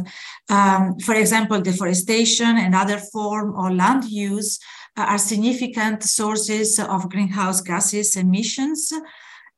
Um, 0.50 0.98
for 1.00 1.16
example, 1.16 1.62
deforestation 1.62 2.58
and 2.58 2.74
other 2.74 2.98
form 2.98 3.56
of 3.56 3.74
land 3.74 4.06
use 4.06 4.58
uh, 4.98 5.02
are 5.02 5.18
significant 5.18 6.02
sources 6.04 6.80
of 6.80 7.10
greenhouse 7.10 7.62
gases 7.62 8.16
emissions 8.16 8.92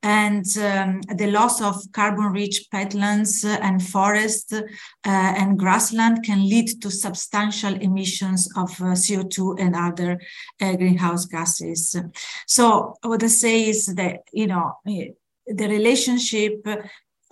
and 0.04 0.46
um, 0.58 1.02
the 1.16 1.32
loss 1.32 1.62
of 1.62 1.76
carbon-rich 1.92 2.68
peatlands 2.72 3.44
and 3.44 3.82
forests 3.82 4.54
uh, 4.54 4.62
and 5.04 5.58
grassland 5.58 6.24
can 6.24 6.48
lead 6.48 6.82
to 6.82 6.92
substantial 6.92 7.74
emissions 7.76 8.48
of 8.56 8.70
uh, 8.82 8.94
CO2 8.94 9.60
and 9.60 9.76
other 9.76 10.20
uh, 10.62 10.76
greenhouse 10.76 11.26
gases. 11.26 11.96
So 12.48 12.96
what 13.02 13.24
I 13.24 13.28
say 13.28 13.70
is 13.70 13.88
that, 13.96 14.20
you 14.32 14.48
know, 14.48 14.78
the 14.86 15.68
relationship 15.68 16.66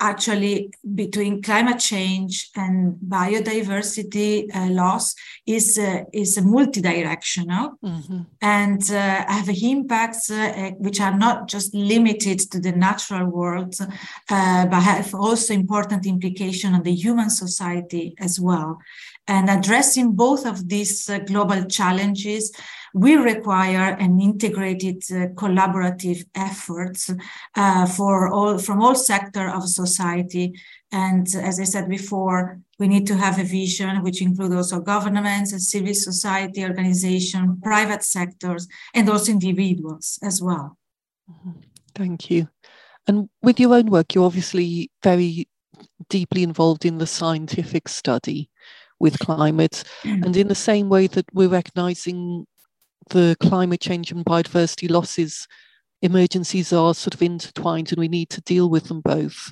actually 0.03 0.69
between 0.95 1.41
climate 1.41 1.79
change 1.79 2.49
and 2.55 2.95
biodiversity 3.17 4.53
uh, 4.53 4.69
loss 4.69 5.15
is 5.45 5.77
uh, 5.77 6.03
is 6.11 6.37
multidirectional 6.37 7.65
mm-hmm. 7.83 8.21
and 8.41 8.81
uh, 8.91 9.25
have 9.35 9.49
impacts 9.49 10.29
uh, 10.29 10.71
which 10.77 10.99
are 10.99 11.17
not 11.25 11.47
just 11.47 11.73
limited 11.73 12.39
to 12.51 12.59
the 12.59 12.73
natural 12.87 13.25
world 13.39 13.73
uh, 13.79 14.65
but 14.71 14.81
have 14.81 15.15
also 15.15 15.53
important 15.53 16.05
implication 16.05 16.73
on 16.73 16.83
the 16.83 16.95
human 17.05 17.29
society 17.29 18.13
as 18.19 18.39
well 18.39 18.77
and 19.27 19.49
addressing 19.49 20.11
both 20.13 20.45
of 20.45 20.67
these 20.67 21.09
uh, 21.09 21.19
global 21.19 21.63
challenges 21.65 22.51
will 22.93 23.23
require 23.23 23.95
an 23.99 24.19
integrated 24.19 24.97
uh, 25.11 25.27
collaborative 25.33 26.25
efforts 26.35 27.09
uh, 27.55 27.85
for 27.85 28.31
all 28.31 28.57
from 28.57 28.81
all 28.81 28.95
sector 28.95 29.49
of 29.49 29.67
society. 29.67 30.53
And 30.91 31.27
as 31.35 31.59
I 31.59 31.63
said 31.63 31.89
before, 31.89 32.59
we 32.77 32.87
need 32.87 33.07
to 33.07 33.15
have 33.15 33.39
a 33.39 33.43
vision 33.43 34.03
which 34.03 34.21
include 34.21 34.53
also 34.53 34.79
governments, 34.79 35.69
civil 35.71 35.93
society 35.93 36.63
organization, 36.63 37.59
private 37.63 38.03
sectors, 38.03 38.67
and 38.93 39.09
also 39.09 39.31
individuals 39.31 40.19
as 40.21 40.41
well. 40.41 40.77
Mm-hmm. 41.31 41.59
Thank 41.95 42.29
you. 42.29 42.49
And 43.07 43.29
with 43.41 43.59
your 43.59 43.73
own 43.73 43.87
work, 43.87 44.13
you're 44.13 44.25
obviously 44.25 44.91
very 45.01 45.47
deeply 46.09 46.43
involved 46.43 46.85
in 46.85 46.97
the 46.97 47.07
scientific 47.07 47.87
study 47.87 48.49
with 48.99 49.19
climate. 49.19 49.83
Mm. 50.03 50.25
And 50.25 50.37
in 50.37 50.47
the 50.47 50.55
same 50.55 50.89
way 50.89 51.07
that 51.07 51.25
we're 51.33 51.49
recognizing 51.49 52.45
the 53.09 53.35
climate 53.39 53.81
change 53.81 54.11
and 54.11 54.25
biodiversity 54.25 54.89
losses 54.89 55.47
emergencies 56.01 56.73
are 56.73 56.93
sort 56.93 57.15
of 57.15 57.21
intertwined 57.21 57.91
and 57.91 57.99
we 57.99 58.09
need 58.09 58.29
to 58.29 58.41
deal 58.41 58.69
with 58.69 58.85
them 58.85 59.01
both. 59.01 59.51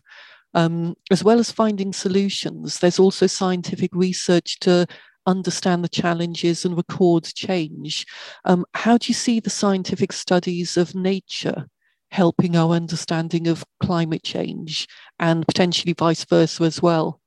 Um, 0.53 0.95
as 1.09 1.23
well 1.23 1.39
as 1.39 1.49
finding 1.49 1.93
solutions, 1.93 2.79
there's 2.79 2.99
also 2.99 3.25
scientific 3.25 3.91
research 3.93 4.59
to 4.59 4.85
understand 5.25 5.83
the 5.83 5.89
challenges 5.89 6.65
and 6.65 6.75
record 6.75 7.23
change. 7.23 8.05
Um, 8.43 8.65
how 8.73 8.97
do 8.97 9.07
you 9.07 9.13
see 9.13 9.39
the 9.39 9.49
scientific 9.49 10.11
studies 10.11 10.75
of 10.75 10.93
nature 10.93 11.67
helping 12.09 12.57
our 12.57 12.73
understanding 12.73 13.47
of 13.47 13.63
climate 13.81 14.23
change 14.23 14.87
and 15.19 15.47
potentially 15.47 15.93
vice 15.93 16.25
versa 16.25 16.63
as 16.63 16.81
well? 16.81 17.20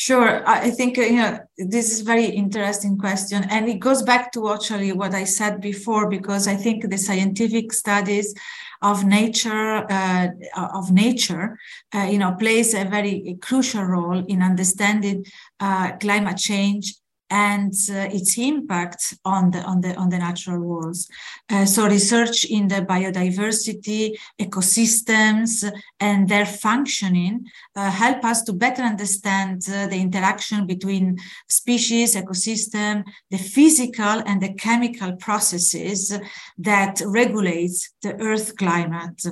Sure, 0.00 0.48
I 0.48 0.70
think 0.70 0.96
uh, 0.96 1.02
you 1.02 1.16
know 1.16 1.40
this 1.56 1.90
is 1.90 2.02
very 2.02 2.26
interesting 2.26 2.96
question, 2.98 3.42
and 3.50 3.68
it 3.68 3.80
goes 3.80 4.00
back 4.04 4.30
to 4.34 4.48
actually 4.48 4.92
what 4.92 5.12
I 5.12 5.24
said 5.24 5.60
before 5.60 6.08
because 6.08 6.46
I 6.46 6.54
think 6.54 6.88
the 6.88 6.96
scientific 6.96 7.72
studies 7.72 8.32
of 8.80 9.04
nature 9.04 9.84
uh, 9.90 10.28
of 10.54 10.92
nature, 10.92 11.58
uh, 11.92 12.06
you 12.08 12.18
know, 12.18 12.36
plays 12.38 12.74
a 12.74 12.84
very 12.84 13.38
crucial 13.42 13.82
role 13.82 14.24
in 14.28 14.40
understanding 14.40 15.24
uh, 15.58 15.96
climate 15.96 16.36
change 16.38 16.94
and 17.30 17.74
uh, 17.90 18.08
its 18.10 18.38
impact 18.38 19.14
on 19.24 19.50
the 19.50 19.60
on 19.62 19.80
the 19.80 19.94
on 19.96 20.08
the 20.08 20.18
natural 20.18 20.60
worlds. 20.60 21.08
Uh, 21.50 21.64
so 21.64 21.86
research 21.86 22.44
in 22.44 22.68
the 22.68 22.82
biodiversity, 22.82 24.16
ecosystems, 24.40 25.70
and 26.00 26.28
their 26.28 26.46
functioning 26.46 27.44
uh, 27.76 27.90
help 27.90 28.24
us 28.24 28.42
to 28.42 28.52
better 28.52 28.82
understand 28.82 29.62
uh, 29.68 29.86
the 29.86 29.96
interaction 29.96 30.66
between 30.66 31.18
species, 31.48 32.14
ecosystem, 32.14 33.04
the 33.30 33.38
physical 33.38 34.22
and 34.26 34.40
the 34.40 34.54
chemical 34.54 35.12
processes 35.16 36.18
that 36.56 37.00
regulates 37.04 37.90
the 38.02 38.14
Earth 38.20 38.56
climate. 38.56 39.22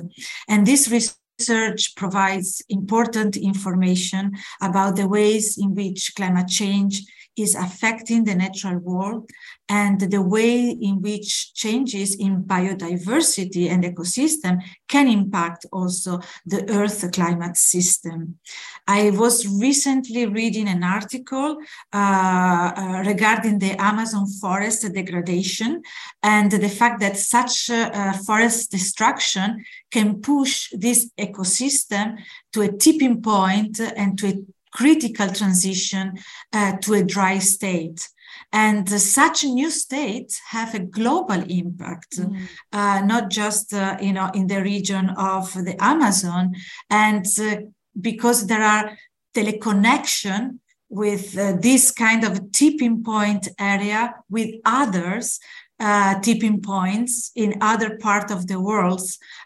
And 0.47 0.65
this 0.65 0.89
research 0.89 1.95
provides 1.95 2.63
important 2.69 3.37
information 3.37 4.31
about 4.61 4.95
the 4.95 5.07
ways 5.07 5.57
in 5.57 5.75
which 5.75 6.13
climate 6.15 6.47
change 6.47 7.03
is 7.37 7.55
affecting 7.55 8.23
the 8.23 8.35
natural 8.35 8.79
world 8.79 9.29
and 9.69 9.99
the 9.99 10.21
way 10.21 10.69
in 10.69 11.01
which 11.01 11.53
changes 11.53 12.15
in 12.15 12.43
biodiversity 12.43 13.69
and 13.69 13.83
ecosystem 13.83 14.61
can 14.87 15.07
impact 15.07 15.65
also 15.71 16.19
the 16.45 16.67
earth 16.69 17.11
climate 17.11 17.57
system. 17.57 18.39
I 18.87 19.11
was 19.11 19.45
recently 19.59 20.25
reading 20.25 20.67
an 20.67 20.83
article 20.83 21.57
uh, 21.93 21.97
uh, 21.97 23.03
regarding 23.05 23.59
the 23.59 23.79
amazon 23.81 24.25
forest 24.41 24.81
degradation 24.93 25.81
and 26.23 26.51
the 26.51 26.69
fact 26.69 27.01
that 27.01 27.17
such 27.17 27.69
uh, 27.69 28.13
forest 28.13 28.71
destruction 28.71 29.65
can 29.91 30.21
push 30.21 30.69
this 30.71 31.11
ecosystem 31.17 32.17
to 32.53 32.61
a 32.61 32.71
tipping 32.71 33.21
point 33.21 33.79
and 33.79 34.17
to 34.17 34.27
a 34.27 34.56
critical 34.73 35.29
transition 35.29 36.13
uh, 36.53 36.77
to 36.77 36.93
a 36.93 37.03
dry 37.03 37.39
state. 37.39 38.07
And 38.51 38.91
uh, 38.91 38.97
such 38.97 39.43
new 39.43 39.69
states 39.69 40.39
have 40.49 40.73
a 40.73 40.79
global 40.79 41.43
impact, 41.49 42.17
mm. 42.17 42.47
uh, 42.71 43.01
not 43.05 43.29
just 43.29 43.73
uh, 43.73 43.97
you 43.99 44.13
know 44.13 44.29
in 44.33 44.47
the 44.47 44.61
region 44.61 45.09
of 45.17 45.53
the 45.53 45.75
Amazon, 45.79 46.55
and 46.89 47.25
uh, 47.39 47.57
because 47.99 48.47
there 48.47 48.63
are 48.63 48.97
teleconnection 49.35 50.59
with 50.89 51.37
uh, 51.37 51.53
this 51.59 51.91
kind 51.91 52.23
of 52.23 52.51
tipping 52.51 53.03
point 53.03 53.49
area 53.59 54.15
with 54.29 54.55
others 54.63 55.39
uh, 55.79 56.19
tipping 56.21 56.61
points 56.61 57.31
in 57.35 57.57
other 57.61 57.97
part 57.97 58.31
of 58.31 58.47
the 58.47 58.59
world 58.59 59.01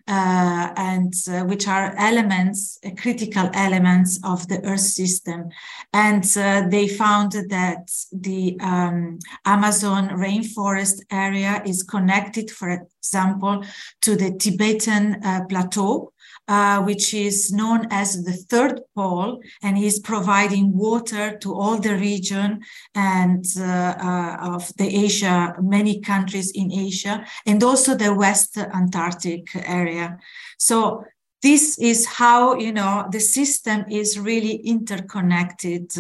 uh, 0.08 0.74
and 0.76 1.14
uh, 1.30 1.44
which 1.44 1.68
are 1.68 1.94
elements 1.98 2.80
uh, 2.86 2.90
critical 2.98 3.50
elements 3.54 4.20
of 4.24 4.48
the 4.48 4.64
earth 4.66 4.80
system. 4.80 5.50
And 5.94 6.24
uh, 6.38 6.68
they 6.70 6.88
found 6.88 7.34
that 7.34 7.90
the 8.12 8.58
um, 8.62 9.20
amazon 9.46 10.10
rainforest 10.10 11.02
area 11.12 11.62
is 11.66 11.84
connected 11.84 12.50
for 12.52 12.70
example 12.70 13.64
to 14.02 14.16
the 14.16 14.32
tibetan 14.38 15.24
uh, 15.24 15.46
plateau 15.50 16.11
uh, 16.52 16.82
which 16.82 17.14
is 17.14 17.54
known 17.54 17.88
as 17.92 18.26
the 18.26 18.34
third 18.34 18.82
pole 18.94 19.42
and 19.64 19.78
is 19.78 20.00
providing 20.00 20.78
water 20.78 21.38
to 21.38 21.54
all 21.54 21.78
the 21.78 21.96
region 21.96 22.60
and 22.94 23.46
uh, 23.58 23.64
uh, 23.64 24.38
of 24.56 24.64
the 24.76 24.90
Asia, 25.06 25.56
many 25.62 26.02
countries 26.02 26.52
in 26.52 26.70
Asia, 26.70 27.26
and 27.46 27.64
also 27.64 27.96
the 27.96 28.14
West 28.14 28.58
Antarctic 28.58 29.44
area. 29.56 30.18
So 30.58 31.06
this 31.42 31.78
is 31.80 32.06
how 32.06 32.56
you 32.56 32.72
know 32.72 33.08
the 33.12 33.20
system 33.20 33.86
is 33.90 34.20
really 34.20 34.56
interconnected 34.56 35.92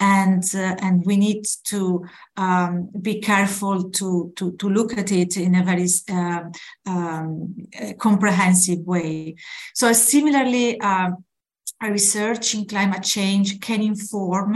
and 0.00 0.44
uh, 0.54 0.76
and 0.80 1.04
we 1.06 1.16
need 1.16 1.44
to 1.64 2.04
um, 2.36 2.90
be 3.00 3.20
careful 3.20 3.90
to, 3.90 4.32
to 4.36 4.52
to 4.52 4.68
look 4.68 4.96
at 4.98 5.12
it 5.12 5.36
in 5.36 5.54
a 5.54 5.64
very 5.64 5.86
uh, 6.10 6.42
um, 6.86 7.54
comprehensive 7.98 8.80
way. 8.80 9.36
So 9.74 9.92
similarly 9.92 10.80
um, 10.80 11.24
research 11.88 12.54
in 12.54 12.66
climate 12.66 13.02
change 13.02 13.60
can 13.60 13.82
inform 13.82 14.54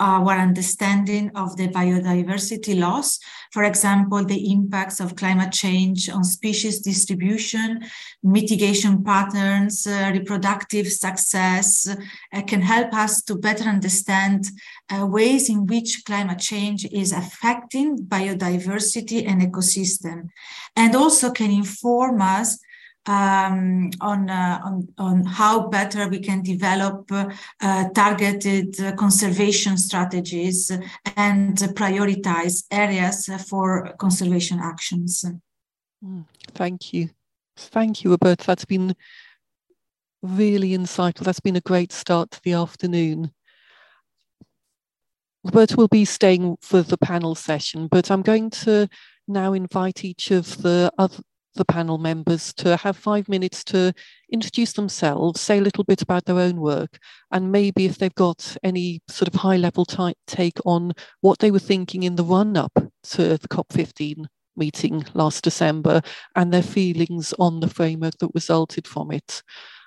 our 0.00 0.32
understanding 0.32 1.30
of 1.34 1.56
the 1.56 1.68
biodiversity 1.68 2.78
loss. 2.78 3.20
For 3.52 3.64
example, 3.64 4.24
the 4.24 4.50
impacts 4.50 4.98
of 4.98 5.14
climate 5.14 5.52
change 5.52 6.08
on 6.08 6.24
species 6.24 6.80
distribution, 6.80 7.84
mitigation 8.22 9.04
patterns, 9.04 9.86
uh, 9.86 10.10
reproductive 10.12 10.88
success 10.88 11.86
uh, 11.86 12.42
can 12.42 12.62
help 12.62 12.94
us 12.94 13.22
to 13.22 13.36
better 13.36 13.64
understand 13.64 14.46
uh, 14.88 15.06
ways 15.06 15.50
in 15.50 15.66
which 15.66 16.04
climate 16.06 16.38
change 16.38 16.86
is 16.86 17.12
affecting 17.12 17.98
biodiversity 17.98 19.28
and 19.28 19.42
ecosystem, 19.42 20.30
and 20.76 20.96
also 20.96 21.30
can 21.30 21.50
inform 21.50 22.22
us 22.22 22.58
um, 23.06 23.90
on, 24.00 24.28
uh, 24.30 24.60
on, 24.64 24.88
on 24.98 25.24
how 25.24 25.68
better 25.68 26.08
we 26.08 26.20
can 26.20 26.42
develop 26.42 27.10
uh, 27.10 27.88
targeted 27.94 28.78
uh, 28.80 28.92
conservation 28.92 29.76
strategies 29.78 30.70
and 31.16 31.56
prioritize 31.56 32.64
areas 32.70 33.28
for 33.48 33.94
conservation 33.98 34.60
actions. 34.62 35.24
Mm, 36.04 36.26
thank 36.54 36.92
you. 36.92 37.10
Thank 37.56 38.04
you, 38.04 38.10
Roberta. 38.10 38.46
That's 38.46 38.64
been 38.64 38.94
really 40.22 40.70
insightful. 40.70 41.24
That's 41.24 41.40
been 41.40 41.56
a 41.56 41.60
great 41.60 41.92
start 41.92 42.30
to 42.32 42.40
the 42.42 42.52
afternoon. 42.52 43.32
Roberta 45.44 45.76
will 45.76 45.88
be 45.88 46.04
staying 46.04 46.58
for 46.60 46.82
the 46.82 46.98
panel 46.98 47.34
session, 47.34 47.88
but 47.88 48.10
I'm 48.10 48.22
going 48.22 48.50
to 48.50 48.88
now 49.26 49.54
invite 49.54 50.04
each 50.04 50.30
of 50.30 50.60
the 50.62 50.92
other 50.98 51.22
the 51.54 51.64
panel 51.64 51.98
members 51.98 52.52
to 52.54 52.76
have 52.76 52.96
five 52.96 53.28
minutes 53.28 53.64
to 53.64 53.92
introduce 54.32 54.72
themselves, 54.72 55.40
say 55.40 55.58
a 55.58 55.62
little 55.62 55.84
bit 55.84 56.02
about 56.02 56.24
their 56.24 56.38
own 56.38 56.60
work, 56.60 56.98
and 57.30 57.52
maybe 57.52 57.86
if 57.86 57.98
they've 57.98 58.14
got 58.14 58.56
any 58.62 59.00
sort 59.08 59.28
of 59.28 59.34
high 59.34 59.56
level 59.56 59.84
t- 59.84 60.14
take 60.26 60.58
on 60.64 60.92
what 61.20 61.38
they 61.38 61.50
were 61.50 61.58
thinking 61.58 62.02
in 62.02 62.16
the 62.16 62.24
run 62.24 62.56
up 62.56 62.72
to 63.02 63.36
the 63.36 63.48
COP15 63.48 64.26
meeting 64.56 65.04
last 65.14 65.42
December 65.44 66.02
and 66.36 66.52
their 66.52 66.62
feelings 66.62 67.32
on 67.38 67.60
the 67.60 67.68
framework 67.68 68.16
that 68.18 68.30
resulted 68.34 68.86
from 68.86 69.10
it. 69.10 69.42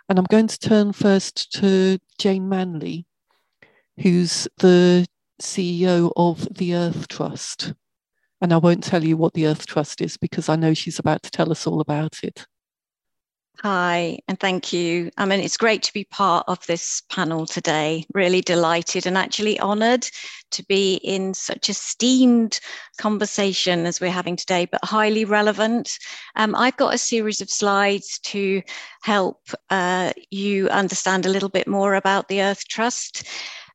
And 0.09 0.19
I'm 0.19 0.25
going 0.29 0.47
to 0.47 0.59
turn 0.59 0.91
first 0.91 1.51
to 1.53 1.97
Jayne 2.17 2.49
Manley, 2.49 3.05
who's 3.99 4.47
the 4.57 5.05
CEO 5.41 6.11
of 6.15 6.47
the 6.53 6.75
Earth 6.75 7.07
Trust. 7.07 7.73
And 8.43 8.51
I 8.51 8.57
won't 8.57 8.83
tell 8.83 9.05
you 9.05 9.15
what 9.15 9.33
the 9.33 9.47
Earth 9.47 9.65
Trust 9.65 10.01
is 10.01 10.17
because 10.17 10.49
I 10.49 10.57
know 10.57 10.73
she's 10.73 10.99
about 10.99 11.23
to 11.23 11.31
tell 11.31 11.49
us 11.49 11.65
all 11.65 11.79
about 11.79 12.19
it. 12.23 12.45
Hi, 13.61 14.19
and 14.27 14.37
thank 14.37 14.73
you. 14.73 15.11
I 15.17 15.25
mean, 15.25 15.39
it's 15.39 15.55
great 15.55 15.81
to 15.83 15.93
be 15.93 16.03
part 16.03 16.43
of 16.49 16.59
this 16.65 17.03
panel 17.09 17.45
today. 17.45 18.03
Really 18.13 18.41
delighted 18.41 19.05
and 19.05 19.17
actually 19.17 19.57
honoured 19.61 20.05
to 20.51 20.65
be 20.65 20.95
in 20.95 21.33
such 21.33 21.69
a 21.69 21.73
steamed 21.73 22.59
conversation 22.97 23.85
as 23.85 24.01
we're 24.01 24.11
having 24.11 24.35
today, 24.35 24.67
but 24.69 24.83
highly 24.83 25.23
relevant. 25.23 25.97
Um, 26.35 26.53
I've 26.53 26.75
got 26.75 26.93
a 26.93 26.97
series 26.97 27.39
of 27.39 27.49
slides 27.49 28.19
to 28.23 28.61
help 29.03 29.39
uh, 29.69 30.11
you 30.31 30.67
understand 30.67 31.25
a 31.25 31.29
little 31.29 31.47
bit 31.47 31.67
more 31.67 31.95
about 31.95 32.27
the 32.27 32.41
Earth 32.41 32.67
Trust. 32.67 33.25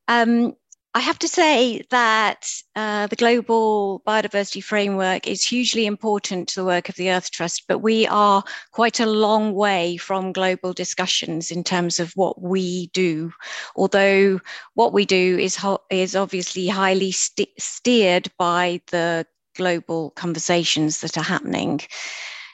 Um, 0.08 0.52
I 0.94 1.00
have 1.00 1.18
to 1.20 1.28
say 1.28 1.82
that 1.90 2.50
uh, 2.74 3.06
the 3.08 3.16
global 3.16 4.02
biodiversity 4.06 4.64
framework 4.64 5.28
is 5.28 5.44
hugely 5.44 5.86
important 5.86 6.48
to 6.48 6.60
the 6.60 6.64
work 6.64 6.88
of 6.88 6.94
the 6.96 7.10
Earth 7.10 7.30
Trust, 7.30 7.64
but 7.68 7.78
we 7.78 8.06
are 8.06 8.42
quite 8.72 8.98
a 8.98 9.06
long 9.06 9.52
way 9.52 9.98
from 9.98 10.32
global 10.32 10.72
discussions 10.72 11.50
in 11.50 11.62
terms 11.62 12.00
of 12.00 12.12
what 12.14 12.40
we 12.40 12.88
do. 12.88 13.32
Although 13.76 14.40
what 14.74 14.92
we 14.92 15.04
do 15.04 15.38
is, 15.38 15.56
ho- 15.56 15.82
is 15.90 16.16
obviously 16.16 16.66
highly 16.66 17.12
st- 17.12 17.50
steered 17.58 18.32
by 18.38 18.80
the 18.90 19.26
global 19.56 20.10
conversations 20.10 21.00
that 21.02 21.18
are 21.18 21.22
happening. 21.22 21.80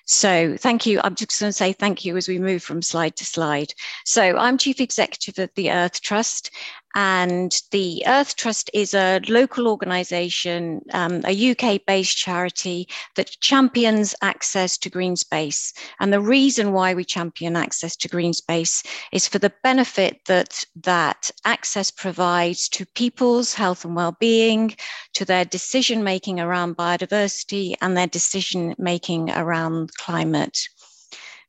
So 0.06 0.56
thank 0.58 0.84
you. 0.84 1.00
I'm 1.02 1.14
just 1.14 1.40
going 1.40 1.48
to 1.48 1.52
say 1.52 1.72
thank 1.72 2.04
you 2.04 2.16
as 2.16 2.28
we 2.28 2.38
move 2.38 2.62
from 2.62 2.82
slide 2.82 3.16
to 3.16 3.24
slide. 3.24 3.72
So 4.04 4.36
I'm 4.36 4.58
Chief 4.58 4.80
Executive 4.80 5.42
of 5.42 5.50
the 5.54 5.70
Earth 5.70 6.02
Trust, 6.02 6.50
and 6.94 7.60
the 7.70 8.02
Earth 8.06 8.36
Trust 8.36 8.70
is 8.72 8.94
a 8.94 9.20
local 9.28 9.68
organisation, 9.68 10.82
um, 10.92 11.22
a 11.24 11.50
UK 11.50 11.84
based 11.86 12.16
charity 12.16 12.88
that 13.16 13.36
champions 13.40 14.14
access 14.22 14.78
to 14.78 14.90
green 14.90 15.16
space. 15.16 15.72
And 16.00 16.12
the 16.12 16.20
reason 16.20 16.72
why 16.72 16.94
we 16.94 17.04
champion 17.04 17.56
access 17.56 17.96
to 17.96 18.08
green 18.08 18.32
space 18.32 18.82
is 19.12 19.26
for 19.26 19.38
the 19.38 19.52
benefit 19.62 20.20
that 20.26 20.64
that 20.82 21.30
access 21.44 21.90
provides 21.90 22.68
to 22.70 22.86
people's 22.94 23.54
health 23.54 23.84
and 23.84 23.96
well-being, 23.96 24.76
to 25.14 25.24
their 25.24 25.44
decision 25.44 26.04
making 26.04 26.40
around 26.40 26.76
biodiversity, 26.76 27.74
and 27.80 27.96
their 27.96 28.06
decision 28.06 28.74
making 28.78 29.30
around 29.30 29.90
climate. 29.96 30.58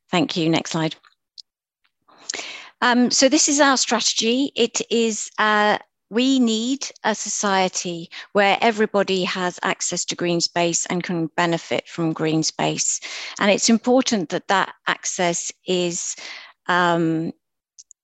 Thank 0.09 0.37
you. 0.37 0.49
Next 0.49 0.71
slide. 0.71 0.95
Um, 2.81 3.11
so 3.11 3.29
this 3.29 3.49
is 3.49 3.59
our 3.59 3.77
strategy. 3.77 4.51
It 4.55 4.81
is 4.89 5.29
uh, 5.39 5.77
we 6.09 6.39
need 6.39 6.87
a 7.03 7.15
society 7.15 8.09
where 8.33 8.57
everybody 8.61 9.23
has 9.23 9.59
access 9.63 10.05
to 10.05 10.15
green 10.15 10.39
space 10.39 10.85
and 10.85 11.03
can 11.03 11.27
benefit 11.35 11.87
from 11.87 12.13
green 12.13 12.43
space. 12.43 12.99
And 13.39 13.49
it's 13.49 13.69
important 13.69 14.29
that 14.29 14.47
that 14.47 14.73
access 14.87 15.51
is 15.67 16.15
um, 16.67 17.31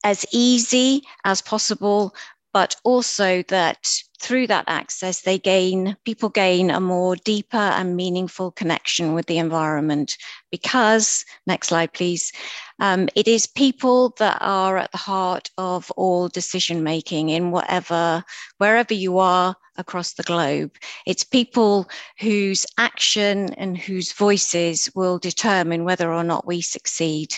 as 0.04 0.26
easy 0.32 1.04
as 1.26 1.42
possible, 1.42 2.16
but 2.54 2.76
also 2.84 3.44
that 3.44 3.88
through 4.20 4.48
that 4.48 4.66
access, 4.68 5.22
they 5.22 5.40
gain, 5.40 5.98
people 6.06 6.30
gain 6.30 6.70
a 6.70 6.80
more 6.80 7.16
deeper 7.16 7.58
and 7.58 7.96
meaningful 7.96 8.52
connection 8.52 9.14
with 9.14 9.26
the 9.26 9.38
environment 9.38 10.18
because, 10.52 11.26
next 11.48 11.70
slide, 11.70 11.92
please, 11.94 12.32
um, 12.80 13.10
it 13.16 13.28
is 13.28 13.48
people 13.48 14.14
that 14.20 14.38
are 14.42 14.78
at 14.78 14.92
the 14.92 14.98
heart 14.98 15.50
of 15.58 15.90
all 15.92 16.28
decision 16.28 16.84
making 16.84 17.30
in 17.30 17.52
whatever, 17.52 18.24
wherever 18.58 18.94
you 18.94 19.18
are 19.18 19.56
across 19.78 20.14
the 20.14 20.24
globe. 20.24 20.76
It's 21.08 21.24
people 21.24 21.90
whose 22.20 22.66
action 22.78 23.54
and 23.56 23.78
whose 23.78 24.12
voices 24.12 24.92
will 24.94 25.18
determine 25.18 25.84
whether 25.84 26.12
or 26.14 26.24
not 26.24 26.46
we 26.46 26.62
succeed. 26.62 27.36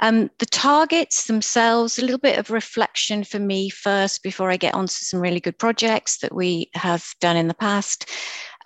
Um, 0.00 0.30
the 0.38 0.46
targets 0.46 1.26
themselves, 1.26 1.98
a 1.98 2.02
little 2.02 2.18
bit 2.18 2.38
of 2.38 2.50
reflection 2.50 3.24
for 3.24 3.38
me 3.38 3.68
first 3.68 4.22
before 4.22 4.50
I 4.50 4.56
get 4.56 4.74
on 4.74 4.86
to 4.86 4.92
some 4.92 5.20
really 5.20 5.40
good 5.40 5.58
projects 5.58 6.18
that 6.18 6.34
we 6.34 6.70
have 6.74 7.06
done 7.20 7.36
in 7.36 7.48
the 7.48 7.54
past. 7.54 8.08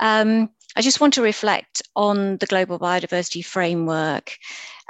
Um, 0.00 0.50
I 0.76 0.82
just 0.82 1.00
want 1.00 1.14
to 1.14 1.22
reflect 1.22 1.82
on 1.96 2.38
the 2.38 2.46
global 2.46 2.78
biodiversity 2.78 3.44
framework. 3.44 4.36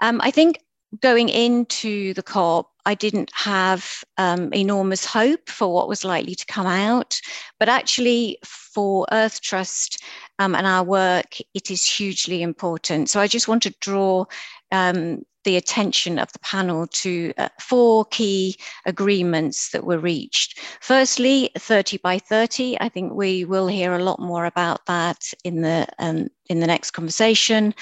Um, 0.01 0.21
I 0.23 0.31
think 0.31 0.59
going 1.01 1.29
into 1.29 2.15
the 2.15 2.23
COP, 2.23 2.71
I 2.85 2.95
didn't 2.95 3.31
have 3.35 4.05
um, 4.19 4.53
enormous 4.53 5.05
hope 5.05 5.49
for 5.49 5.73
what 5.73 5.89
was 5.89 6.05
likely 6.05 6.35
to 6.35 6.47
come 6.47 6.67
out, 6.67 7.21
but 7.59 7.69
actually 7.69 8.39
for 8.43 9.07
Earth 9.13 9.41
Trust 9.41 10.03
um, 10.39 10.55
and 10.55 10.67
our 10.67 10.83
work, 10.83 11.37
it 11.55 11.71
is 11.71 11.89
hugely 11.89 12.43
important. 12.43 13.09
So 13.09 13.21
I 13.21 13.29
just 13.29 13.49
want 13.49 13.63
to 13.63 13.75
draw 13.81 14.25
um, 14.73 15.23
the 15.45 15.57
attention 15.57 16.19
of 16.19 16.33
the 16.33 16.39
panel 16.41 16.87
to 16.87 17.33
uh, 17.39 17.49
four 17.61 18.05
key 18.07 18.57
agreements 18.87 19.71
that 19.71 19.85
were 19.85 19.99
reached. 19.99 20.61
Firstly, 20.81 21.51
30 21.59 21.99
by 21.99 22.19
30. 22.19 22.77
I 22.81 22.89
think 22.89 23.13
we 23.13 23.45
will 23.45 23.67
hear 23.67 23.95
a 23.95 24.03
lot 24.03 24.21
more 24.21 24.47
about 24.47 24.87
that 24.87 25.33
in 25.45 25.63
the 25.63 25.87
um, 25.99 26.29
in 26.49 26.61
the 26.61 26.67
next 26.67 26.91
conversation. 26.91 27.75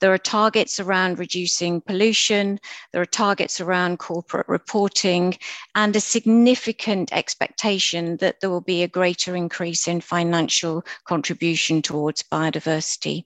There 0.00 0.12
are 0.12 0.18
targets 0.18 0.78
around 0.78 1.18
reducing 1.18 1.80
pollution, 1.80 2.60
there 2.92 3.00
are 3.00 3.06
targets 3.06 3.60
around 3.60 3.98
corporate 3.98 4.46
reporting, 4.48 5.38
and 5.74 5.96
a 5.96 6.00
significant 6.00 7.12
expectation 7.12 8.18
that 8.18 8.40
there 8.40 8.50
will 8.50 8.60
be 8.60 8.82
a 8.82 8.88
greater 8.88 9.34
increase 9.34 9.88
in 9.88 10.02
financial 10.02 10.84
contribution 11.04 11.80
towards 11.80 12.22
biodiversity. 12.22 13.24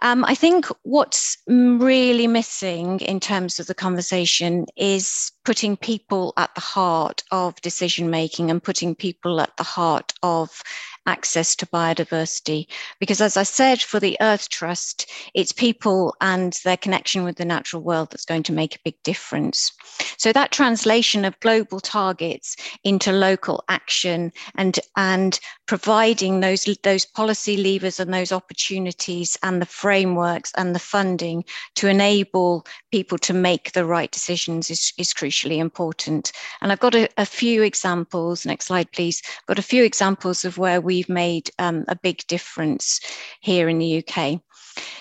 Um, 0.00 0.24
I 0.24 0.34
think 0.34 0.66
what's 0.82 1.36
really 1.46 2.26
missing 2.26 3.00
in 3.00 3.18
terms 3.18 3.58
of 3.58 3.66
the 3.66 3.74
conversation 3.74 4.66
is 4.76 5.32
putting 5.44 5.76
people 5.76 6.32
at 6.36 6.54
the 6.54 6.60
heart 6.60 7.22
of 7.32 7.60
decision 7.62 8.08
making 8.10 8.50
and 8.50 8.62
putting 8.62 8.94
people 8.94 9.40
at 9.40 9.56
the 9.56 9.64
heart 9.64 10.12
of 10.22 10.62
access 11.08 11.56
to 11.56 11.66
biodiversity. 11.66 12.66
Because 13.00 13.20
as 13.20 13.36
I 13.36 13.42
said, 13.42 13.80
for 13.80 13.98
the 13.98 14.16
Earth 14.20 14.48
Trust, 14.50 15.10
it's 15.34 15.52
people 15.52 16.14
and 16.20 16.52
their 16.64 16.76
connection 16.76 17.24
with 17.24 17.36
the 17.36 17.44
natural 17.44 17.82
world 17.82 18.10
that's 18.10 18.26
going 18.26 18.44
to 18.44 18.52
make 18.52 18.76
a 18.76 18.84
big 18.84 19.02
difference. 19.02 19.72
So 20.18 20.32
that 20.32 20.52
translation 20.52 21.24
of 21.24 21.40
global 21.40 21.80
targets 21.80 22.56
into 22.84 23.10
local 23.10 23.64
action 23.68 24.32
and, 24.56 24.78
and 24.96 25.40
providing 25.66 26.40
those, 26.40 26.64
those 26.82 27.06
policy 27.06 27.56
levers 27.56 27.98
and 27.98 28.12
those 28.12 28.30
opportunities 28.30 29.36
and 29.42 29.62
the 29.62 29.66
frameworks 29.66 30.52
and 30.56 30.74
the 30.74 30.78
funding 30.78 31.44
to 31.76 31.88
enable 31.88 32.66
people 32.90 33.18
to 33.18 33.32
make 33.32 33.72
the 33.72 33.84
right 33.84 34.10
decisions 34.10 34.70
is, 34.70 34.92
is 34.98 35.14
crucially 35.14 35.58
important. 35.58 36.32
And 36.60 36.70
I've 36.70 36.80
got 36.80 36.94
a, 36.94 37.08
a 37.16 37.24
few 37.24 37.62
examples, 37.62 38.44
next 38.44 38.66
slide 38.66 38.92
please, 38.92 39.22
I've 39.24 39.46
got 39.46 39.58
a 39.58 39.62
few 39.62 39.84
examples 39.84 40.44
of 40.44 40.58
where 40.58 40.80
we 40.80 40.98
we've 40.98 41.08
made 41.08 41.48
um, 41.60 41.84
a 41.86 41.94
big 41.94 42.26
difference 42.26 43.00
here 43.40 43.68
in 43.68 43.78
the 43.78 44.02
UK. 44.02 44.40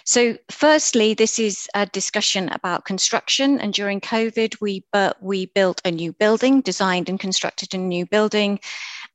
So, 0.06 0.38
firstly, 0.52 1.16
this 1.16 1.40
is 1.40 1.68
a 1.74 1.88
discussion 1.88 2.50
about 2.50 2.86
construction. 2.86 3.60
And 3.60 3.74
during 3.74 4.00
COVID, 4.00 4.62
we, 4.62 4.84
uh, 4.94 5.14
we 5.20 5.48
built 5.48 5.82
a 5.86 5.92
new 5.92 6.14
building, 6.14 6.62
designed 6.62 7.10
and 7.10 7.20
constructed 7.20 7.74
a 7.74 7.78
new 7.80 8.06
building. 8.06 8.60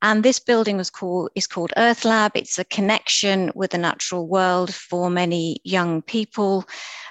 And 0.01 0.23
this 0.23 0.39
building 0.39 0.75
was 0.75 0.89
called, 0.89 1.29
is 1.35 1.47
called 1.47 1.71
Earth 1.77 2.03
Lab. 2.03 2.33
It's 2.35 2.59
a 2.59 2.65
connection 2.65 3.51
with 3.55 3.71
the 3.71 3.77
natural 3.77 4.27
world 4.27 4.73
for 4.73 5.09
many 5.09 5.61
young 5.63 6.01
people. 6.01 6.65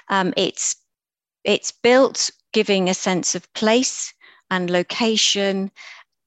Um, 0.09 0.33
it's, 0.37 0.75
it's 1.43 1.71
built 1.71 2.29
giving 2.51 2.89
a 2.89 2.93
sense 2.93 3.35
of 3.35 3.51
place 3.53 4.13
and 4.49 4.69
location 4.69 5.71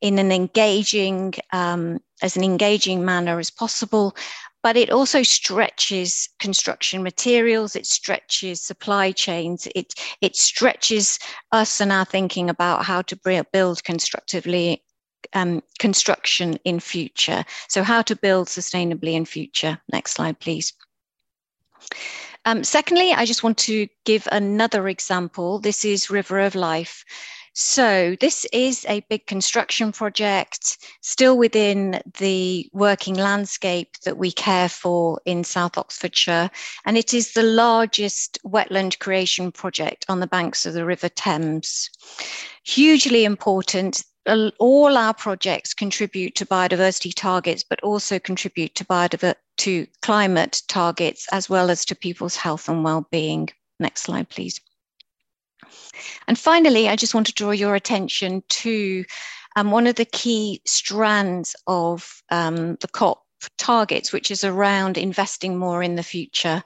in 0.00 0.18
an 0.18 0.30
engaging, 0.30 1.34
um, 1.52 2.00
as 2.22 2.36
an 2.36 2.44
engaging 2.44 3.04
manner 3.04 3.38
as 3.38 3.50
possible. 3.50 4.16
But 4.62 4.76
it 4.76 4.90
also 4.90 5.22
stretches 5.22 6.28
construction 6.40 7.02
materials, 7.02 7.76
it 7.76 7.86
stretches 7.86 8.60
supply 8.60 9.12
chains, 9.12 9.68
it, 9.74 9.94
it 10.20 10.34
stretches 10.34 11.18
us 11.52 11.80
and 11.80 11.92
our 11.92 12.04
thinking 12.04 12.50
about 12.50 12.84
how 12.84 13.02
to 13.02 13.44
build 13.52 13.84
constructively 13.84 14.82
um, 15.32 15.62
construction 15.78 16.58
in 16.64 16.80
future. 16.80 17.44
So, 17.68 17.82
how 17.82 18.02
to 18.02 18.16
build 18.16 18.48
sustainably 18.48 19.12
in 19.12 19.24
future. 19.24 19.78
Next 19.92 20.12
slide, 20.12 20.40
please. 20.40 20.72
Um, 22.46 22.62
secondly, 22.62 23.12
I 23.12 23.24
just 23.24 23.42
want 23.42 23.58
to 23.58 23.88
give 24.04 24.28
another 24.30 24.86
example. 24.86 25.58
This 25.58 25.84
is 25.84 26.10
River 26.10 26.38
of 26.38 26.54
Life. 26.54 27.04
So, 27.54 28.16
this 28.20 28.46
is 28.52 28.86
a 28.88 29.00
big 29.08 29.26
construction 29.26 29.90
project, 29.90 30.78
still 31.00 31.36
within 31.36 32.00
the 32.18 32.70
working 32.72 33.16
landscape 33.16 33.96
that 34.04 34.18
we 34.18 34.30
care 34.30 34.68
for 34.68 35.20
in 35.24 35.42
South 35.42 35.76
Oxfordshire. 35.76 36.48
And 36.84 36.96
it 36.96 37.12
is 37.12 37.32
the 37.32 37.42
largest 37.42 38.38
wetland 38.44 39.00
creation 39.00 39.50
project 39.50 40.06
on 40.08 40.20
the 40.20 40.28
banks 40.28 40.66
of 40.66 40.74
the 40.74 40.84
River 40.84 41.08
Thames. 41.08 41.90
Hugely 42.62 43.24
important. 43.24 44.04
All 44.26 44.96
our 44.96 45.14
projects 45.14 45.74
contribute 45.74 46.34
to 46.36 46.46
biodiversity 46.46 47.12
targets, 47.14 47.62
but 47.62 47.80
also 47.82 48.18
contribute 48.18 48.74
to, 48.74 48.84
biodiver- 48.84 49.36
to 49.58 49.86
climate 50.02 50.62
targets 50.68 51.26
as 51.32 51.48
well 51.48 51.70
as 51.70 51.84
to 51.84 51.94
people's 51.94 52.36
health 52.36 52.68
and 52.68 52.82
well-being. 52.82 53.48
Next 53.78 54.02
slide, 54.02 54.28
please. 54.28 54.60
And 56.26 56.38
finally, 56.38 56.88
I 56.88 56.96
just 56.96 57.14
want 57.14 57.26
to 57.28 57.34
draw 57.34 57.52
your 57.52 57.74
attention 57.74 58.42
to 58.48 59.04
um, 59.56 59.70
one 59.70 59.86
of 59.86 59.94
the 59.94 60.04
key 60.04 60.60
strands 60.66 61.56
of 61.66 62.22
um, 62.30 62.76
the 62.76 62.88
COP 62.88 63.22
targets, 63.58 64.12
which 64.12 64.30
is 64.30 64.44
around 64.44 64.98
investing 64.98 65.56
more 65.56 65.82
in 65.82 65.96
the 65.96 66.02
future. 66.02 66.62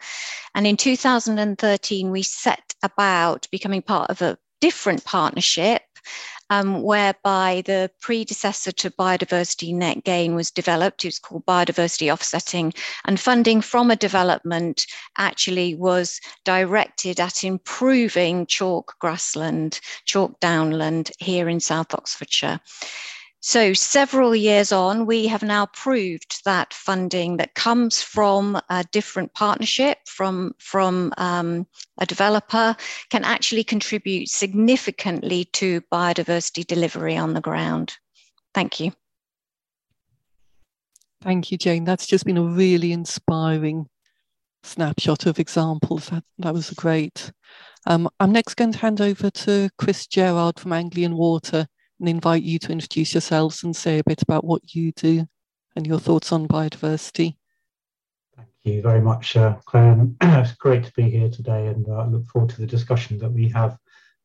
And 0.55 0.67
in 0.67 0.77
2013, 0.77 2.11
we 2.11 2.23
set 2.23 2.75
about 2.83 3.47
becoming 3.51 3.83
part 3.83 4.11
of 4.11 4.23
a 4.23 4.39
different 4.61 5.05
partnership 5.05 5.83
um, 6.51 6.83
whereby 6.83 7.63
the 7.67 7.91
predecessor 8.01 8.73
to 8.73 8.91
biodiversity 8.91 9.75
net 9.75 10.05
gain 10.05 10.35
was 10.35 10.51
developed. 10.51 11.05
It 11.05 11.09
was 11.09 11.19
called 11.19 11.47
biodiversity 11.47 12.13
offsetting, 12.13 12.73
and 13.05 13.19
funding 13.19 13.61
from 13.61 13.91
a 13.91 13.97
development 13.97 14.87
actually 15.19 15.75
was 15.75 16.21
directed 16.45 17.21
at 17.21 17.45
improving 17.45 18.47
chalk 18.47 18.95
grassland, 18.99 19.81
chalk 20.05 20.39
downland 20.41 21.11
here 21.19 21.49
in 21.49 21.61
South 21.61 21.95
Oxfordshire. 21.95 22.61
So, 23.43 23.73
several 23.73 24.37
years 24.37 24.71
on, 24.71 25.07
we 25.07 25.27
have 25.29 25.43
now 25.43 25.65
proved 25.65 26.45
that 26.45 26.75
funding 26.75 27.39
that 27.39 27.55
comes 27.55 28.03
from 28.03 28.61
a 28.69 28.85
different 28.93 29.33
partnership, 29.33 29.97
from, 30.07 30.53
from 30.59 31.15
um, 31.17 31.67
a 31.97 32.05
developer, 32.05 32.77
can 33.09 33.25
actually 33.25 33.65
contribute 33.65 34.29
significantly 34.29 35.47
to 35.55 35.81
biodiversity 35.91 36.67
delivery 36.67 37.17
on 37.17 37.33
the 37.33 37.41
ground. 37.41 37.95
Thank 38.53 38.79
you. 38.79 38.93
Thank 41.23 41.51
you, 41.51 41.57
Jayne. 41.57 41.85
That's 41.85 42.07
just 42.07 42.27
been 42.27 42.37
a 42.37 42.43
really 42.43 42.93
inspiring 42.93 43.89
snapshot 44.65 45.25
of 45.25 45.39
examples. 45.39 46.11
That, 46.11 46.25
that 46.39 46.53
was 46.53 46.71
great. 46.71 47.33
Um, 47.87 48.07
I'm 48.21 48.33
next 48.33 48.55
going 48.55 48.73
to 48.73 48.79
hand 48.79 49.01
over 49.01 49.31
to 49.31 49.71
Chris 49.79 50.07
Gerard 50.07 50.61
from 50.61 50.75
Anglian 50.75 51.17
Water 51.17 51.67
and 52.01 52.09
invite 52.09 52.43
you 52.43 52.59
to 52.59 52.73
introduce 52.73 53.15
yourselves 53.15 53.63
and 53.63 53.77
say 53.77 53.99
a 53.99 54.05
bit 54.05 54.23
about 54.23 54.45
what 54.45 54.75
you 54.75 54.91
do 54.93 55.27
and 55.77 55.87
your 55.87 56.01
thoughts 56.01 56.33
on 56.33 56.49
biodiversity. 56.49 57.37
Thank 58.37 58.49
you 58.63 58.83
very 58.83 59.01
much, 59.01 59.37
uh, 59.37 59.57
Claire. 59.67 60.09
it's 60.21 60.53
great 60.53 60.85
to 60.85 60.93
be 60.95 61.11
here 61.11 61.29
today 61.29 61.69
and 61.69 61.87
I 61.89 62.01
uh, 62.01 62.07
look 62.07 62.27
forward 62.27 62.51
to 62.51 62.61
the 62.61 62.67
discussion 62.67 63.19
that 63.19 63.31
we 63.31 63.49
have 63.51 63.79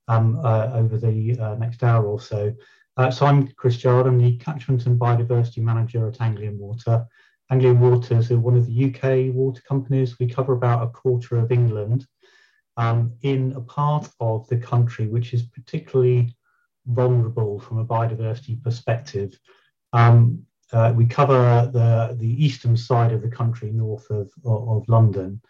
um, 0.07 0.39
uh, 0.43 0.71
over 0.73 0.97
the 0.97 1.38
uh, 1.39 1.55
next 1.55 1.83
hour 1.83 2.05
or 2.05 2.19
so. 2.19 2.53
Uh, 2.97 3.11
so 3.11 3.25
I'm 3.25 3.47
Chris 3.49 3.77
Gerard, 3.77 4.07
I'm 4.07 4.17
the 4.17 4.38
Catchment 4.38 4.85
and 4.85 4.99
Biodiversity 4.99 5.57
Manager 5.57 6.07
at 6.07 6.21
Anglian 6.21 6.57
Water. 6.57 7.05
Anglian 7.51 7.79
Water 7.79 8.17
is 8.17 8.29
one 8.29 8.55
of 8.55 8.65
the 8.65 8.85
UK 8.85 9.35
water 9.35 9.61
companies. 9.67 10.17
We 10.17 10.27
cover 10.27 10.53
about 10.53 10.83
a 10.83 10.88
quarter 10.89 11.38
of 11.38 11.51
England 11.51 12.07
um, 12.77 13.13
in 13.21 13.53
a 13.55 13.61
part 13.61 14.09
of 14.19 14.47
the 14.47 14.57
country 14.57 15.07
which 15.07 15.33
is 15.33 15.43
particularly 15.43 16.35
vulnerable 16.88 17.60
from 17.60 17.80
a 17.80 17.86
biodiversity 17.86 18.62
perspective. 18.63 19.38
Um, 19.93 20.45
uh, 20.71 20.93
we 20.95 21.06
cover 21.06 21.69
the, 21.71 22.15
the 22.19 22.45
eastern 22.45 22.76
side 22.76 23.12
of 23.12 23.21
the 23.21 23.30
country, 23.30 23.71
north 23.71 24.10
of, 24.10 24.32
of, 24.45 24.88
London. 24.89 25.41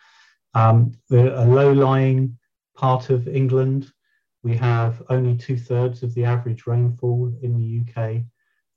Um, 0.53 0.91
we're 1.09 1.33
a 1.33 1.45
low-lying 1.45 2.37
part 2.75 3.09
of 3.09 3.27
England. 3.27 3.91
We 4.43 4.55
have 4.57 5.01
only 5.09 5.35
two 5.37 5.57
thirds 5.57 6.03
of 6.03 6.13
the 6.13 6.25
average 6.25 6.67
rainfall 6.67 7.33
in 7.41 7.57
the 7.57 7.81
UK. 7.81 8.23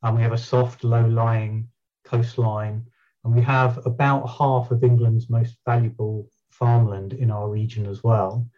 And 0.02 0.16
we 0.16 0.22
have 0.22 0.32
a 0.32 0.38
soft, 0.38 0.84
low-lying 0.84 1.68
coastline. 2.04 2.86
And 3.24 3.34
we 3.34 3.42
have 3.42 3.84
about 3.84 4.26
half 4.26 4.70
of 4.70 4.84
England's 4.84 5.28
most 5.28 5.56
valuable 5.66 6.30
farmland 6.50 7.12
in 7.12 7.30
our 7.30 7.48
region 7.48 7.86
as 7.86 8.02
well 8.02 8.48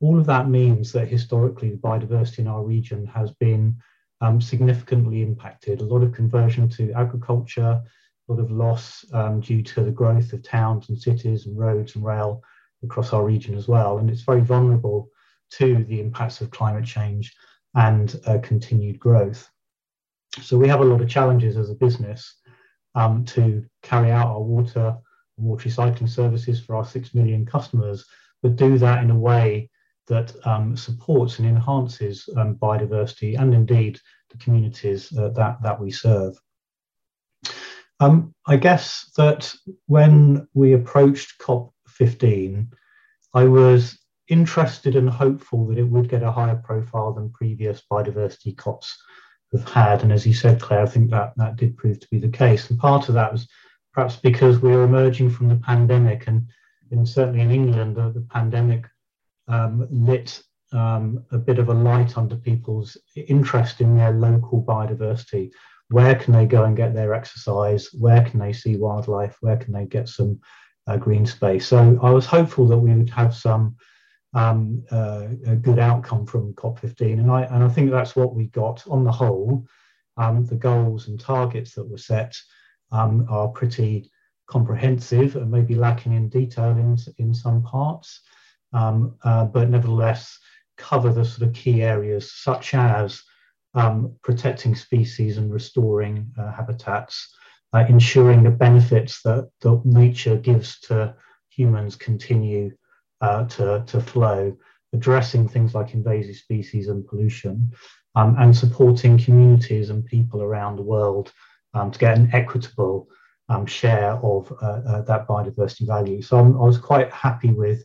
all 0.00 0.18
of 0.18 0.26
that 0.26 0.48
means 0.48 0.92
that 0.92 1.08
historically 1.08 1.70
the 1.70 1.76
biodiversity 1.76 2.40
in 2.40 2.48
our 2.48 2.62
region 2.62 3.06
has 3.06 3.32
been 3.32 3.76
um, 4.20 4.40
significantly 4.40 5.22
impacted. 5.22 5.80
A 5.80 5.84
lot 5.84 6.02
of 6.02 6.12
conversion 6.12 6.68
to 6.70 6.92
agriculture, 6.92 7.82
a 8.28 8.32
lot 8.32 8.40
of 8.40 8.50
loss 8.50 9.04
um, 9.12 9.40
due 9.40 9.62
to 9.62 9.82
the 9.82 9.90
growth 9.90 10.32
of 10.32 10.42
towns 10.42 10.88
and 10.88 11.00
cities 11.00 11.46
and 11.46 11.58
roads 11.58 11.96
and 11.96 12.04
rail 12.04 12.42
across 12.84 13.12
our 13.12 13.24
region 13.24 13.54
as 13.56 13.66
well. 13.66 13.98
And 13.98 14.08
it's 14.08 14.22
very 14.22 14.40
vulnerable 14.40 15.10
to 15.52 15.84
the 15.84 16.00
impacts 16.00 16.40
of 16.40 16.50
climate 16.50 16.84
change 16.84 17.34
and 17.74 18.20
uh, 18.26 18.38
continued 18.42 18.98
growth. 18.98 19.50
So 20.42 20.56
we 20.58 20.68
have 20.68 20.80
a 20.80 20.84
lot 20.84 21.00
of 21.00 21.08
challenges 21.08 21.56
as 21.56 21.70
a 21.70 21.74
business 21.74 22.36
um, 22.94 23.24
to 23.26 23.64
carry 23.82 24.10
out 24.10 24.28
our 24.28 24.42
water 24.42 24.96
and 25.38 25.46
water 25.46 25.68
recycling 25.68 26.08
services 26.08 26.60
for 26.60 26.76
our 26.76 26.84
6 26.84 27.14
million 27.14 27.46
customers, 27.46 28.04
but 28.42 28.56
do 28.56 28.78
that 28.78 29.02
in 29.02 29.10
a 29.10 29.18
way 29.18 29.70
that 30.08 30.34
um, 30.46 30.76
supports 30.76 31.38
and 31.38 31.48
enhances 31.48 32.28
um, 32.36 32.56
biodiversity 32.56 33.38
and 33.38 33.54
indeed 33.54 34.00
the 34.30 34.38
communities 34.38 35.16
uh, 35.16 35.28
that, 35.30 35.62
that 35.62 35.80
we 35.80 35.90
serve. 35.90 36.38
Um, 38.00 38.34
I 38.46 38.56
guess 38.56 39.10
that 39.16 39.52
when 39.86 40.48
we 40.54 40.72
approached 40.72 41.40
COP15, 41.40 42.68
I 43.34 43.44
was 43.44 43.98
interested 44.28 44.94
and 44.94 45.08
hopeful 45.08 45.66
that 45.66 45.78
it 45.78 45.88
would 45.88 46.08
get 46.08 46.22
a 46.22 46.30
higher 46.30 46.56
profile 46.56 47.12
than 47.12 47.30
previous 47.30 47.82
biodiversity 47.90 48.56
COPs 48.56 48.96
have 49.52 49.68
had. 49.68 50.02
And 50.02 50.12
as 50.12 50.26
you 50.26 50.34
said, 50.34 50.60
Claire, 50.60 50.82
I 50.82 50.86
think 50.86 51.10
that 51.10 51.32
that 51.36 51.56
did 51.56 51.76
prove 51.76 52.00
to 52.00 52.08
be 52.10 52.18
the 52.18 52.28
case. 52.28 52.70
And 52.70 52.78
part 52.78 53.08
of 53.08 53.14
that 53.14 53.32
was 53.32 53.48
perhaps 53.92 54.16
because 54.16 54.60
we 54.60 54.70
were 54.70 54.84
emerging 54.84 55.30
from 55.30 55.48
the 55.48 55.56
pandemic, 55.56 56.26
and, 56.26 56.46
and 56.90 57.08
certainly 57.08 57.40
in 57.40 57.50
England, 57.50 57.96
the, 57.96 58.10
the 58.10 58.26
pandemic 58.30 58.86
um, 59.48 59.86
lit 59.90 60.42
um, 60.72 61.24
a 61.32 61.38
bit 61.38 61.58
of 61.58 61.68
a 61.68 61.74
light 61.74 62.18
under 62.18 62.36
people's 62.36 62.96
interest 63.16 63.80
in 63.80 63.96
their 63.96 64.12
local 64.12 64.62
biodiversity. 64.62 65.50
Where 65.88 66.14
can 66.14 66.34
they 66.34 66.46
go 66.46 66.64
and 66.64 66.76
get 66.76 66.94
their 66.94 67.14
exercise? 67.14 67.88
Where 67.94 68.22
can 68.22 68.38
they 68.38 68.52
see 68.52 68.76
wildlife? 68.76 69.36
Where 69.40 69.56
can 69.56 69.72
they 69.72 69.86
get 69.86 70.08
some 70.08 70.40
uh, 70.86 70.98
green 70.98 71.24
space? 71.24 71.66
So 71.66 71.98
I 72.02 72.10
was 72.10 72.26
hopeful 72.26 72.66
that 72.66 72.78
we 72.78 72.92
would 72.92 73.10
have 73.10 73.34
some 73.34 73.76
um, 74.34 74.84
uh, 74.90 75.28
a 75.46 75.56
good 75.56 75.78
outcome 75.78 76.26
from 76.26 76.52
COP15, 76.54 77.14
and 77.14 77.30
I 77.30 77.42
and 77.44 77.64
I 77.64 77.68
think 77.68 77.90
that's 77.90 78.14
what 78.14 78.34
we 78.34 78.46
got 78.48 78.86
on 78.86 79.04
the 79.04 79.12
whole. 79.12 79.66
Um, 80.18 80.44
the 80.44 80.56
goals 80.56 81.08
and 81.08 81.18
targets 81.18 81.74
that 81.74 81.88
were 81.88 81.98
set 81.98 82.36
um, 82.92 83.26
are 83.30 83.48
pretty 83.48 84.10
comprehensive 84.46 85.36
and 85.36 85.50
maybe 85.50 85.74
lacking 85.74 86.12
in 86.12 86.28
detail 86.28 86.70
in 86.70 86.98
in 87.16 87.32
some 87.32 87.62
parts. 87.62 88.20
Um, 88.72 89.16
uh, 89.24 89.46
but 89.46 89.70
nevertheless 89.70 90.38
cover 90.76 91.12
the 91.12 91.24
sort 91.24 91.48
of 91.48 91.54
key 91.54 91.82
areas 91.82 92.32
such 92.32 92.74
as 92.74 93.22
um, 93.74 94.16
protecting 94.22 94.74
species 94.74 95.36
and 95.36 95.52
restoring 95.52 96.30
uh, 96.38 96.52
habitats, 96.52 97.34
uh, 97.72 97.84
ensuring 97.88 98.42
the 98.42 98.50
benefits 98.50 99.22
that, 99.22 99.50
that 99.60 99.82
nature 99.84 100.36
gives 100.36 100.80
to 100.80 101.14
humans 101.50 101.96
continue 101.96 102.70
uh, 103.20 103.44
to, 103.44 103.84
to 103.86 104.00
flow, 104.00 104.56
addressing 104.92 105.48
things 105.48 105.74
like 105.74 105.94
invasive 105.94 106.36
species 106.36 106.88
and 106.88 107.06
pollution, 107.06 107.70
um, 108.14 108.36
and 108.38 108.56
supporting 108.56 109.18
communities 109.18 109.90
and 109.90 110.04
people 110.06 110.42
around 110.42 110.76
the 110.76 110.82
world 110.82 111.32
um, 111.74 111.90
to 111.90 111.98
get 111.98 112.16
an 112.16 112.30
equitable 112.32 113.08
um, 113.48 113.66
share 113.66 114.12
of 114.22 114.52
uh, 114.62 114.80
uh, 114.86 115.02
that 115.02 115.26
biodiversity 115.26 115.86
value. 115.86 116.22
So 116.22 116.38
I'm, 116.38 116.54
i 116.60 116.64
was 116.64 116.78
quite 116.78 117.12
happy 117.12 117.50
with 117.50 117.84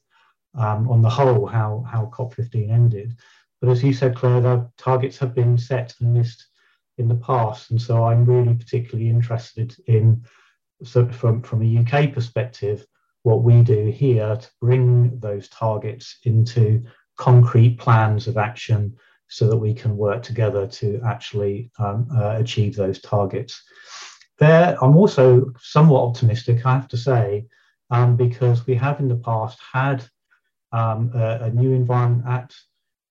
um, 0.56 0.90
on 0.90 1.02
the 1.02 1.10
whole 1.10 1.46
how, 1.46 1.86
how 1.90 2.12
COP15 2.14 2.70
ended. 2.72 3.16
But 3.62 3.70
as 3.70 3.84
you 3.84 3.94
said, 3.94 4.16
Claire, 4.16 4.42
the 4.42 4.70
targets 4.78 5.18
have 5.20 5.34
been 5.34 5.58
set 5.58 5.94
and 6.00 6.14
missed 6.14 6.48
in 6.98 7.08
the 7.08 7.16
past. 7.16 7.72
And 7.72 7.82
so 7.82 8.06
I'm 8.06 8.26
really 8.26 8.54
particularly 8.54 9.10
interested 9.10 9.76
in, 9.88 10.24
so 10.84 11.08
from, 11.08 11.42
from 11.42 11.62
a 11.62 11.80
UK 11.80 12.14
perspective, 12.14 12.86
what 13.24 13.42
we 13.42 13.64
do 13.64 13.86
here 13.88 14.36
to 14.36 14.50
bring 14.60 15.18
those 15.20 15.48
targets 15.50 16.18
into 16.26 16.84
concrete 17.18 17.80
plans 17.80 18.28
of 18.28 18.38
action 18.38 18.96
so 19.28 19.48
that 19.48 19.58
we 19.58 19.74
can 19.74 19.98
work 19.98 20.22
together 20.22 20.68
to 20.68 21.02
actually 21.06 21.72
um, 21.80 22.08
uh, 22.16 22.36
achieve 22.38 22.76
those 22.76 23.02
targets. 23.02 23.64
There, 24.40 24.78
I'm 24.82 24.98
also 24.98 25.52
somewhat 25.60 26.04
optimistic, 26.04 26.66
I 26.66 26.74
have 26.74 26.88
to 26.90 26.98
say, 26.98 27.46
um, 27.90 28.16
because 28.16 28.68
we 28.68 28.76
have 28.76 29.00
in 29.00 29.08
the 29.08 29.16
past 29.16 29.60
had 29.72 30.04
um, 30.74 31.12
a, 31.14 31.46
a, 31.46 31.50
new 31.52 31.72
Environment 31.72 32.24
Act, 32.28 32.56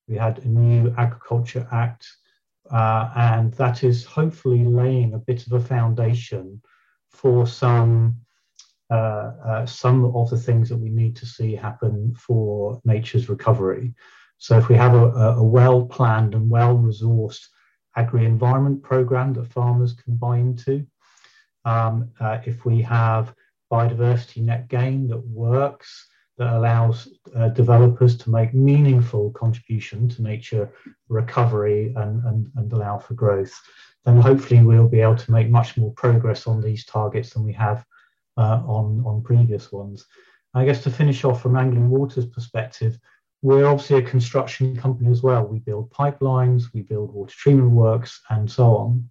we 0.08 0.16
had 0.16 0.38
a 0.40 0.48
new 0.48 0.92
Agriculture 0.98 1.66
Act, 1.72 2.06
uh, 2.70 3.10
and 3.16 3.54
that 3.54 3.84
is 3.84 4.04
hopefully 4.04 4.64
laying 4.64 5.14
a 5.14 5.18
bit 5.18 5.46
of 5.46 5.52
a 5.52 5.60
foundation 5.60 6.60
for 7.10 7.46
some 7.46 8.16
uh, 8.90 9.32
uh, 9.46 9.66
some 9.66 10.04
of 10.14 10.28
the 10.28 10.36
things 10.36 10.68
that 10.68 10.76
we 10.76 10.90
need 10.90 11.16
to 11.16 11.24
see 11.24 11.54
happen 11.54 12.14
for 12.14 12.78
nature's 12.84 13.30
recovery. 13.30 13.94
So 14.36 14.58
if 14.58 14.68
we 14.68 14.74
have 14.74 14.94
a, 14.94 15.06
a 15.38 15.42
well-planned 15.42 16.34
and 16.34 16.50
well-resourced 16.50 17.46
agri-environment 17.96 18.82
program 18.82 19.32
that 19.34 19.50
farmers 19.50 19.94
can 19.94 20.16
buy 20.16 20.38
into, 20.38 20.86
um, 21.64 22.10
uh, 22.20 22.40
if 22.44 22.66
we 22.66 22.82
have 22.82 23.34
biodiversity 23.72 24.42
net 24.42 24.68
gain 24.68 25.08
that 25.08 25.26
works, 25.26 26.08
that 26.38 26.54
allows 26.54 27.08
uh, 27.36 27.48
developers 27.50 28.16
to 28.16 28.30
make 28.30 28.54
meaningful 28.54 29.30
contribution 29.32 30.08
to 30.08 30.22
nature 30.22 30.72
recovery 31.08 31.92
and, 31.96 32.24
and, 32.24 32.50
and 32.56 32.72
allow 32.72 32.98
for 32.98 33.14
growth, 33.14 33.52
then 34.04 34.16
hopefully 34.16 34.62
we'll 34.62 34.88
be 34.88 35.00
able 35.00 35.16
to 35.16 35.30
make 35.30 35.48
much 35.50 35.76
more 35.76 35.92
progress 35.92 36.46
on 36.46 36.60
these 36.60 36.84
targets 36.84 37.30
than 37.30 37.44
we 37.44 37.52
have 37.52 37.84
uh, 38.36 38.60
on, 38.66 39.02
on 39.06 39.22
previous 39.22 39.70
ones. 39.70 40.06
I 40.54 40.64
guess 40.64 40.82
to 40.84 40.90
finish 40.90 41.24
off 41.24 41.42
from 41.42 41.56
Anglian 41.56 41.90
Water's 41.90 42.26
perspective, 42.26 42.98
we're 43.42 43.66
obviously 43.66 43.98
a 43.98 44.02
construction 44.02 44.76
company 44.76 45.10
as 45.10 45.22
well. 45.22 45.44
We 45.44 45.58
build 45.58 45.90
pipelines, 45.90 46.64
we 46.72 46.82
build 46.82 47.12
water 47.12 47.34
treatment 47.36 47.72
works, 47.72 48.20
and 48.30 48.50
so 48.50 48.76
on. 48.76 49.10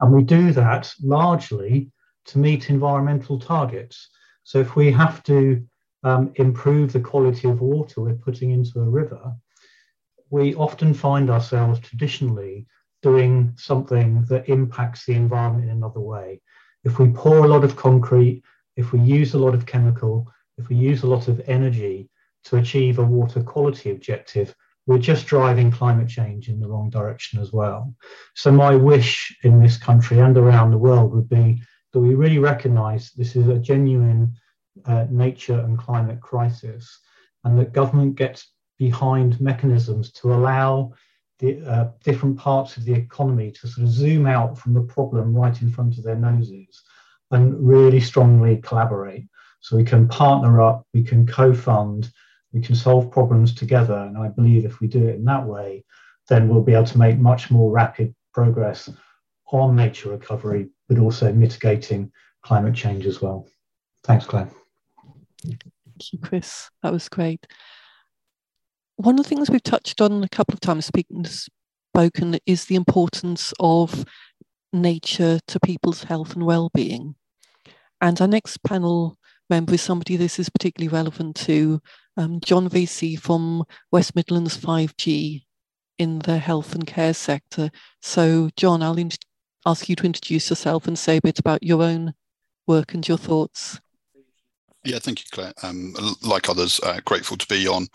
And 0.00 0.12
we 0.12 0.22
do 0.22 0.52
that 0.52 0.92
largely 1.02 1.90
to 2.26 2.38
meet 2.38 2.70
environmental 2.70 3.38
targets. 3.38 4.08
So 4.44 4.58
if 4.58 4.76
we 4.76 4.90
have 4.92 5.22
to 5.24 5.62
um, 6.04 6.32
improve 6.36 6.92
the 6.92 7.00
quality 7.00 7.48
of 7.48 7.60
water 7.60 8.00
we're 8.00 8.14
putting 8.14 8.50
into 8.50 8.80
a 8.80 8.88
river, 8.88 9.34
we 10.30 10.54
often 10.54 10.94
find 10.94 11.30
ourselves 11.30 11.80
traditionally 11.80 12.66
doing 13.02 13.52
something 13.56 14.24
that 14.28 14.48
impacts 14.48 15.06
the 15.06 15.14
environment 15.14 15.64
in 15.64 15.70
another 15.70 16.00
way. 16.00 16.40
If 16.84 16.98
we 16.98 17.08
pour 17.08 17.44
a 17.44 17.48
lot 17.48 17.64
of 17.64 17.76
concrete, 17.76 18.42
if 18.76 18.92
we 18.92 19.00
use 19.00 19.34
a 19.34 19.38
lot 19.38 19.54
of 19.54 19.66
chemical, 19.66 20.30
if 20.56 20.68
we 20.68 20.76
use 20.76 21.02
a 21.02 21.06
lot 21.06 21.28
of 21.28 21.40
energy 21.46 22.08
to 22.44 22.56
achieve 22.56 22.98
a 22.98 23.04
water 23.04 23.42
quality 23.42 23.90
objective, 23.90 24.54
we're 24.86 24.98
just 24.98 25.26
driving 25.26 25.70
climate 25.70 26.08
change 26.08 26.48
in 26.48 26.58
the 26.58 26.68
wrong 26.68 26.88
direction 26.88 27.40
as 27.40 27.52
well. 27.52 27.94
So, 28.34 28.50
my 28.50 28.74
wish 28.74 29.36
in 29.44 29.62
this 29.62 29.76
country 29.76 30.18
and 30.18 30.36
around 30.36 30.70
the 30.70 30.78
world 30.78 31.12
would 31.12 31.28
be 31.28 31.62
that 31.92 32.00
we 32.00 32.14
really 32.14 32.38
recognize 32.38 33.12
this 33.12 33.36
is 33.36 33.48
a 33.48 33.58
genuine 33.58 34.34
uh, 34.86 35.06
nature 35.10 35.60
and 35.60 35.78
climate 35.78 36.20
crisis, 36.20 36.98
and 37.44 37.58
that 37.58 37.72
government 37.72 38.16
gets 38.16 38.52
behind 38.78 39.40
mechanisms 39.40 40.12
to 40.12 40.32
allow 40.32 40.92
the 41.38 41.60
uh, 41.66 41.88
different 42.02 42.36
parts 42.38 42.76
of 42.76 42.84
the 42.84 42.92
economy 42.92 43.50
to 43.52 43.68
sort 43.68 43.86
of 43.86 43.92
zoom 43.92 44.26
out 44.26 44.58
from 44.58 44.74
the 44.74 44.80
problem 44.80 45.34
right 45.34 45.60
in 45.62 45.70
front 45.70 45.96
of 45.98 46.04
their 46.04 46.16
noses 46.16 46.82
and 47.30 47.54
really 47.66 48.00
strongly 48.00 48.56
collaborate. 48.58 49.26
So 49.60 49.76
we 49.76 49.84
can 49.84 50.08
partner 50.08 50.60
up, 50.60 50.86
we 50.94 51.02
can 51.02 51.26
co-fund, 51.26 52.10
we 52.52 52.60
can 52.60 52.74
solve 52.74 53.10
problems 53.10 53.54
together. 53.54 53.96
And 53.96 54.16
I 54.16 54.28
believe 54.28 54.64
if 54.64 54.80
we 54.80 54.86
do 54.88 55.06
it 55.08 55.16
in 55.16 55.24
that 55.24 55.44
way, 55.44 55.84
then 56.28 56.48
we'll 56.48 56.62
be 56.62 56.74
able 56.74 56.84
to 56.84 56.98
make 56.98 57.18
much 57.18 57.50
more 57.50 57.70
rapid 57.70 58.14
progress 58.32 58.88
on 59.52 59.76
nature 59.76 60.10
recovery, 60.10 60.68
but 60.88 60.98
also 60.98 61.32
mitigating 61.32 62.12
climate 62.42 62.74
change 62.74 63.06
as 63.06 63.20
well. 63.20 63.46
Thanks, 64.04 64.26
Claire. 64.26 64.48
Thank 65.42 66.12
you, 66.12 66.18
Chris. 66.18 66.70
That 66.82 66.92
was 66.92 67.08
great 67.08 67.46
one 68.98 69.16
of 69.16 69.24
the 69.24 69.28
things 69.28 69.48
we've 69.48 69.62
touched 69.62 70.00
on 70.00 70.24
a 70.24 70.28
couple 70.28 70.52
of 70.52 70.60
times 70.60 70.84
speaking 70.84 71.24
spoken 71.24 72.36
is 72.46 72.64
the 72.64 72.74
importance 72.74 73.54
of 73.60 74.04
nature 74.72 75.38
to 75.46 75.60
people's 75.60 76.02
health 76.02 76.34
and 76.34 76.44
well-being. 76.44 77.14
And 78.00 78.20
our 78.20 78.26
next 78.26 78.60
panel 78.64 79.16
member 79.48 79.74
is 79.74 79.82
somebody 79.82 80.16
this 80.16 80.40
is 80.40 80.48
particularly 80.48 80.92
relevant 80.92 81.36
to, 81.36 81.80
um, 82.16 82.40
John 82.40 82.68
Vasey 82.68 83.16
from 83.16 83.62
West 83.92 84.16
Midlands 84.16 84.56
5G 84.56 85.44
in 85.98 86.18
the 86.18 86.38
health 86.38 86.74
and 86.74 86.84
care 86.84 87.14
sector. 87.14 87.70
So, 88.02 88.50
John, 88.56 88.82
I'll 88.82 88.98
ask 89.64 89.88
you 89.88 89.94
to 89.94 90.06
introduce 90.06 90.50
yourself 90.50 90.88
and 90.88 90.98
say 90.98 91.18
a 91.18 91.22
bit 91.22 91.38
about 91.38 91.62
your 91.62 91.84
own 91.84 92.14
work 92.66 92.94
and 92.94 93.06
your 93.06 93.18
thoughts. 93.18 93.80
Yeah, 94.84 94.98
thank 94.98 95.20
you, 95.20 95.26
Claire. 95.30 95.52
Um, 95.62 95.94
like 96.22 96.48
others, 96.48 96.80
uh, 96.82 97.00
grateful 97.04 97.36
to 97.36 97.46
be 97.46 97.66
on 97.66 97.88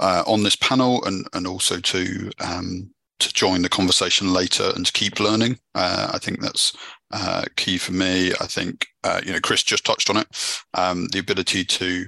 uh, 0.00 0.22
on 0.26 0.42
this 0.42 0.56
panel 0.56 1.04
and 1.04 1.26
and 1.32 1.46
also 1.46 1.80
to 1.80 2.30
um, 2.40 2.90
to 3.18 3.32
join 3.32 3.62
the 3.62 3.68
conversation 3.68 4.32
later 4.32 4.72
and 4.74 4.86
to 4.86 4.92
keep 4.92 5.20
learning. 5.20 5.58
Uh, 5.74 6.10
I 6.12 6.18
think 6.18 6.40
that's 6.40 6.76
uh, 7.12 7.44
key 7.56 7.78
for 7.78 7.92
me. 7.92 8.32
I 8.32 8.46
think 8.46 8.86
uh, 9.04 9.20
you 9.24 9.32
know 9.32 9.40
Chris 9.40 9.62
just 9.62 9.86
touched 9.86 10.10
on 10.10 10.18
it. 10.18 10.62
Um, 10.74 11.06
the 11.08 11.18
ability 11.18 11.64
to 11.64 12.06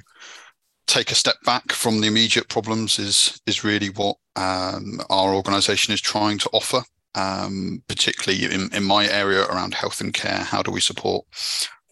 take 0.86 1.10
a 1.10 1.14
step 1.14 1.36
back 1.44 1.72
from 1.72 2.00
the 2.00 2.08
immediate 2.08 2.48
problems 2.48 2.98
is 2.98 3.40
is 3.46 3.64
really 3.64 3.88
what 3.88 4.16
um, 4.36 5.00
our 5.10 5.34
organisation 5.34 5.94
is 5.94 6.00
trying 6.00 6.38
to 6.38 6.50
offer. 6.52 6.82
Um, 7.14 7.82
particularly 7.88 8.44
in, 8.44 8.72
in 8.72 8.84
my 8.84 9.08
area 9.08 9.42
around 9.46 9.74
health 9.74 10.00
and 10.00 10.14
care, 10.14 10.44
how 10.44 10.62
do 10.62 10.70
we 10.70 10.80
support 10.80 11.24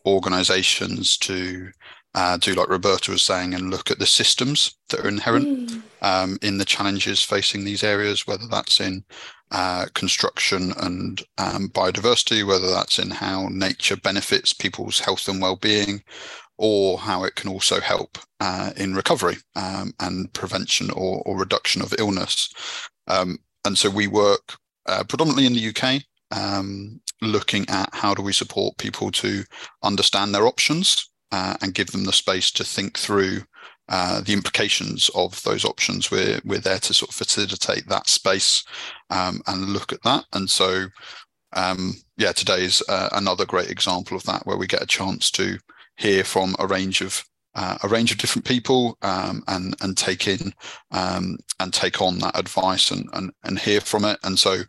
organisations 0.06 1.16
to 1.18 1.70
uh, 2.16 2.38
do 2.38 2.54
like 2.54 2.70
Roberta 2.70 3.10
was 3.10 3.22
saying 3.22 3.52
and 3.52 3.70
look 3.70 3.90
at 3.90 3.98
the 3.98 4.06
systems 4.06 4.74
that 4.88 5.00
are 5.00 5.08
inherent 5.08 5.68
mm. 5.68 5.82
um, 6.00 6.38
in 6.40 6.56
the 6.56 6.64
challenges 6.64 7.22
facing 7.22 7.62
these 7.62 7.84
areas, 7.84 8.26
whether 8.26 8.46
that's 8.48 8.80
in 8.80 9.04
uh, 9.50 9.84
construction 9.94 10.72
and 10.78 11.22
um, 11.36 11.68
biodiversity, 11.68 12.44
whether 12.44 12.70
that's 12.70 12.98
in 12.98 13.10
how 13.10 13.48
nature 13.50 13.98
benefits 13.98 14.54
people's 14.54 14.98
health 14.98 15.28
and 15.28 15.42
well-being, 15.42 16.02
or 16.56 16.98
how 16.98 17.22
it 17.22 17.34
can 17.34 17.50
also 17.50 17.80
help 17.80 18.16
uh, 18.40 18.70
in 18.78 18.94
recovery 18.94 19.36
um, 19.54 19.92
and 20.00 20.32
prevention 20.32 20.90
or, 20.92 21.22
or, 21.26 21.38
reduction 21.38 21.82
of 21.82 21.94
illness. 21.98 22.50
Um, 23.08 23.38
and 23.66 23.76
so 23.76 23.90
we 23.90 24.06
work 24.06 24.56
uh, 24.86 25.04
predominantly 25.04 25.44
in 25.44 25.52
the 25.52 25.68
UK, 25.68 26.02
um, 26.30 26.98
looking 27.20 27.68
at 27.68 27.90
how 27.92 28.14
do 28.14 28.22
we 28.22 28.32
support 28.32 28.78
people 28.78 29.10
to 29.10 29.44
understand 29.82 30.34
their 30.34 30.46
options 30.46 31.10
uh, 31.36 31.54
and 31.60 31.74
give 31.74 31.88
them 31.88 32.04
the 32.04 32.12
space 32.14 32.50
to 32.50 32.64
think 32.64 32.96
through 32.96 33.42
uh, 33.90 34.22
the 34.22 34.32
implications 34.32 35.10
of 35.14 35.42
those 35.42 35.66
options. 35.66 36.10
We're 36.10 36.40
we're 36.46 36.66
there 36.68 36.78
to 36.78 36.94
sort 36.94 37.10
of 37.10 37.14
facilitate 37.14 37.86
that 37.88 38.08
space 38.08 38.64
um, 39.10 39.42
and 39.46 39.68
look 39.68 39.92
at 39.92 40.02
that. 40.02 40.24
And 40.32 40.48
so, 40.48 40.86
um, 41.52 41.92
yeah, 42.16 42.32
today 42.32 42.64
is 42.64 42.82
uh, 42.88 43.10
another 43.12 43.44
great 43.44 43.70
example 43.70 44.16
of 44.16 44.22
that, 44.24 44.46
where 44.46 44.56
we 44.56 44.66
get 44.66 44.82
a 44.82 44.86
chance 44.86 45.30
to 45.32 45.58
hear 45.98 46.24
from 46.24 46.56
a 46.58 46.66
range 46.66 47.02
of 47.02 47.22
uh, 47.54 47.76
a 47.82 47.88
range 47.88 48.12
of 48.12 48.18
different 48.18 48.46
people 48.46 48.96
um, 49.02 49.42
and 49.46 49.76
and 49.82 49.94
take 49.98 50.26
in 50.26 50.54
um, 50.90 51.36
and 51.60 51.74
take 51.74 52.00
on 52.00 52.18
that 52.20 52.38
advice 52.38 52.90
and, 52.90 53.10
and 53.12 53.30
and 53.44 53.58
hear 53.58 53.82
from 53.82 54.06
it. 54.06 54.18
And 54.24 54.38
so, 54.38 54.62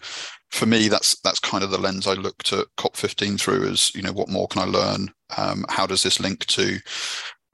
for 0.52 0.66
me, 0.66 0.90
that's 0.90 1.18
that's 1.22 1.40
kind 1.40 1.64
of 1.64 1.72
the 1.72 1.80
lens 1.80 2.08
I 2.08 2.14
looked 2.14 2.52
at 2.52 2.68
COP15 2.78 3.40
through. 3.40 3.64
Is 3.70 3.96
you 3.96 4.02
know 4.02 4.12
what 4.12 4.28
more 4.28 4.50
can 4.50 4.64
I 4.64 4.66
learn? 4.66 5.14
Um, 5.36 5.66
how 5.70 5.86
does 5.86 6.04
this 6.04 6.20
link 6.20 6.46
to 6.48 6.80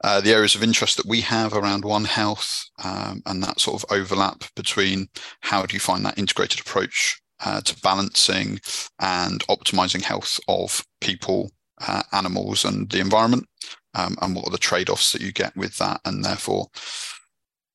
uh, 0.04 0.20
the 0.20 0.32
areas 0.32 0.54
of 0.54 0.62
interest 0.62 0.96
that 0.98 1.06
we 1.06 1.22
have 1.22 1.54
around 1.54 1.84
One 1.84 2.04
Health 2.04 2.68
um, 2.84 3.22
and 3.26 3.42
that 3.42 3.58
sort 3.58 3.82
of 3.82 3.90
overlap 3.90 4.44
between 4.54 5.08
how 5.40 5.64
do 5.64 5.74
you 5.74 5.80
find 5.80 6.04
that 6.04 6.18
integrated 6.18 6.60
approach 6.60 7.20
uh, 7.44 7.60
to 7.62 7.80
balancing 7.80 8.60
and 9.00 9.40
optimizing 9.46 10.02
health 10.02 10.38
of 10.46 10.84
people, 11.00 11.50
uh, 11.86 12.02
animals, 12.12 12.64
and 12.64 12.90
the 12.90 13.00
environment, 13.00 13.46
um, 13.94 14.16
and 14.20 14.36
what 14.36 14.46
are 14.46 14.50
the 14.50 14.58
trade-offs 14.58 15.12
that 15.12 15.22
you 15.22 15.32
get 15.32 15.56
with 15.56 15.76
that, 15.78 16.00
and 16.04 16.24
therefore 16.24 16.68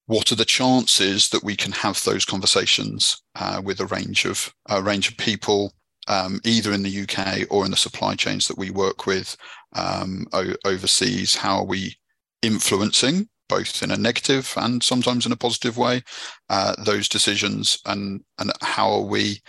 what 0.06 0.32
are 0.32 0.36
the 0.36 0.46
chances 0.46 1.30
that 1.30 1.44
we 1.44 1.56
can 1.56 1.72
have 1.72 2.04
those 2.04 2.26
conversations 2.26 3.22
uh, 3.36 3.62
with 3.64 3.80
a 3.80 3.86
range 3.86 4.26
of 4.26 4.52
a 4.68 4.82
range 4.82 5.08
of 5.08 5.18
people, 5.18 5.72
um, 6.10 6.40
either 6.44 6.74
in 6.74 6.84
the 6.84 7.02
UK 7.04 7.48
or 7.50 7.66
in 7.66 7.72
the 7.72 7.78
supply 7.78 8.16
chains 8.16 8.48
that 8.48 8.58
we 8.58 8.72
work 8.72 9.06
with 9.06 9.38
um, 9.74 10.28
o- 10.34 10.56
overseas? 10.66 11.36
How 11.36 11.60
are 11.60 11.66
we 11.66 11.96
influencing, 12.42 13.30
both 13.48 13.82
in 13.82 13.92
a 13.92 13.98
negative 13.98 14.54
and 14.58 14.84
sometimes 14.84 15.26
in 15.26 15.32
a 15.32 15.38
positive 15.38 15.78
way, 15.78 16.02
uh, 16.50 16.76
those 16.84 17.08
decisions, 17.08 17.80
and 17.86 18.22
and 18.40 18.52
how 18.62 18.92
are 18.92 19.02
we? 19.02 19.42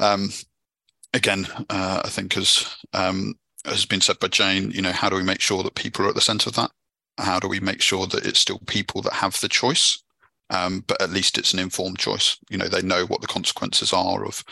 Um, 0.00 0.30
again, 1.12 1.46
uh, 1.68 2.02
I 2.04 2.08
think 2.08 2.36
as 2.36 2.74
um, 2.94 3.34
has 3.66 3.84
been 3.84 4.00
said 4.00 4.18
by 4.18 4.28
Jayne, 4.28 4.70
you 4.70 4.82
know, 4.82 4.92
how 4.92 5.10
do 5.10 5.16
we 5.16 5.22
make 5.22 5.40
sure 5.40 5.62
that 5.62 5.74
people 5.74 6.06
are 6.06 6.08
at 6.08 6.14
the 6.14 6.20
centre 6.20 6.48
of 6.48 6.56
that? 6.56 6.70
how 7.18 7.38
do 7.38 7.48
we 7.48 7.60
make 7.60 7.80
sure 7.80 8.06
that 8.06 8.26
it's 8.26 8.40
still 8.40 8.60
people 8.66 9.02
that 9.02 9.12
have 9.12 9.38
the 9.40 9.48
choice 9.48 10.02
um, 10.50 10.84
but 10.86 11.00
at 11.00 11.10
least 11.10 11.38
it's 11.38 11.52
an 11.52 11.58
informed 11.58 11.98
choice 11.98 12.36
you 12.50 12.58
know 12.58 12.68
they 12.68 12.82
know 12.82 13.04
what 13.06 13.20
the 13.20 13.26
consequences 13.26 13.92
are 13.92 14.24
of 14.24 14.44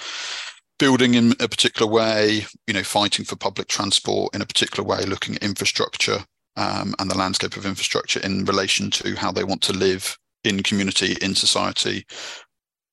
building 0.81 1.13
in 1.13 1.33
a 1.41 1.47
particular 1.47 1.91
way 1.91 2.47
you 2.67 2.73
know 2.75 2.83
fighting 2.83 3.25
for 3.25 3.37
public 3.37 3.69
transport 3.69 4.35
in 4.35 4.41
a 4.41 4.47
particular 4.47 4.83
way 4.83 5.05
looking 5.05 5.37
at 5.37 5.43
infrastructure 5.45 6.25
um, 6.57 6.95
and 6.99 7.11
the 7.11 7.17
landscape 7.17 7.57
of 7.57 7.67
infrastructure 7.67 8.19
in 8.21 8.45
relation 8.47 8.91
to 8.91 9.15
how 9.15 9.31
they 9.31 9.45
want 9.45 9.61
to 9.61 9.75
live 9.75 10.19
in 10.43 10.63
community 10.63 11.17
in 11.21 11.35
society 11.35 12.05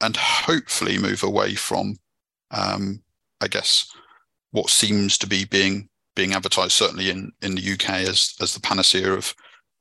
and 0.02 0.18
hopefully 0.18 0.98
move 1.00 1.24
away 1.24 1.56
from 1.56 1.96
um, 2.52 3.02
i 3.42 3.48
guess 3.48 3.90
what 4.52 4.70
seems 4.70 5.18
to 5.18 5.26
be 5.26 5.46
being 5.46 5.88
being 6.14 6.34
advertised 6.34 6.74
certainly 6.74 7.10
in 7.10 7.32
in 7.42 7.56
the 7.56 7.72
UK 7.74 7.90
as 7.90 8.36
as 8.42 8.54
the 8.54 8.60
panacea 8.60 9.14
of 9.14 9.34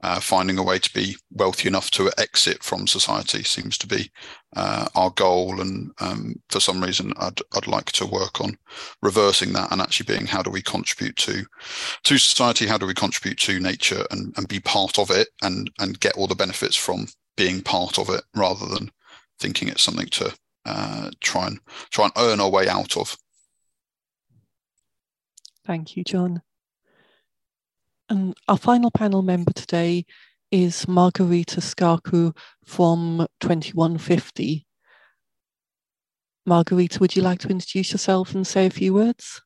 uh, 0.03 0.21
finding 0.21 0.59
a 0.59 0.63
way 0.63 0.79
to 0.79 0.93
be 0.93 1.17
wealthy 1.33 1.69
enough 1.69 1.91
to 1.91 2.11
exit 2.19 2.63
from 2.63 2.87
society 2.87 3.43
seems 3.43 3.79
to 3.79 3.87
be 3.87 4.11
uh, 4.55 4.87
our 4.95 5.11
goal. 5.11 5.61
And 5.61 5.91
um, 6.01 6.37
for 6.51 6.61
some 6.61 6.83
reason, 6.83 7.13
I'd, 7.17 7.41
I'd 7.55 7.67
like 7.67 7.93
to 7.93 8.07
work 8.07 8.41
on 8.41 8.59
reversing 9.03 9.53
that 9.55 9.73
and 9.73 9.81
actually 9.81 10.15
being 10.15 10.27
how 10.27 10.43
do 10.43 10.51
we 10.51 10.63
contribute 10.63 11.17
to 11.17 11.45
to 12.05 12.19
society? 12.19 12.67
How 12.67 12.79
do 12.79 12.87
we 12.87 12.95
contribute 12.95 13.39
to 13.41 13.59
nature 13.59 14.05
and, 14.11 14.35
and 14.37 14.49
be 14.49 14.61
part 14.61 14.99
of 14.99 15.11
it 15.11 15.29
and 15.43 15.71
and 15.79 15.99
get 16.01 16.17
all 16.17 16.27
the 16.27 16.35
benefits 16.35 16.77
from 16.77 17.07
being 17.37 17.63
part 17.63 17.99
of 17.99 18.11
it 18.11 18.23
rather 18.35 18.67
than 18.67 18.91
thinking 19.39 19.69
it's 19.69 19.83
something 19.83 20.07
to 20.07 20.35
uh, 20.67 21.11
try 21.21 21.47
and 21.47 21.59
try 21.91 22.05
and 22.05 22.13
earn 22.17 22.41
our 22.41 22.51
way 22.51 22.69
out 22.69 22.97
of. 22.97 23.17
Thank 25.67 25.97
you, 25.97 26.05
John. 26.05 26.43
And 28.09 28.35
our 28.49 28.57
final 28.57 28.91
panel 28.91 29.23
member 29.23 29.53
today 29.53 30.07
is 30.53 30.87
Margarita 30.87 31.61
Scarcu 31.61 32.37
from 32.65 33.27
2150. 33.41 34.65
Margarita, 36.45 37.01
would 37.01 37.17
you 37.17 37.23
like 37.23 37.41
to 37.41 37.49
introduce 37.49 37.91
yourself 37.91 38.35
and 38.35 38.47
say 38.47 38.67
a 38.67 38.71
few 38.71 38.95
words? 38.95 39.43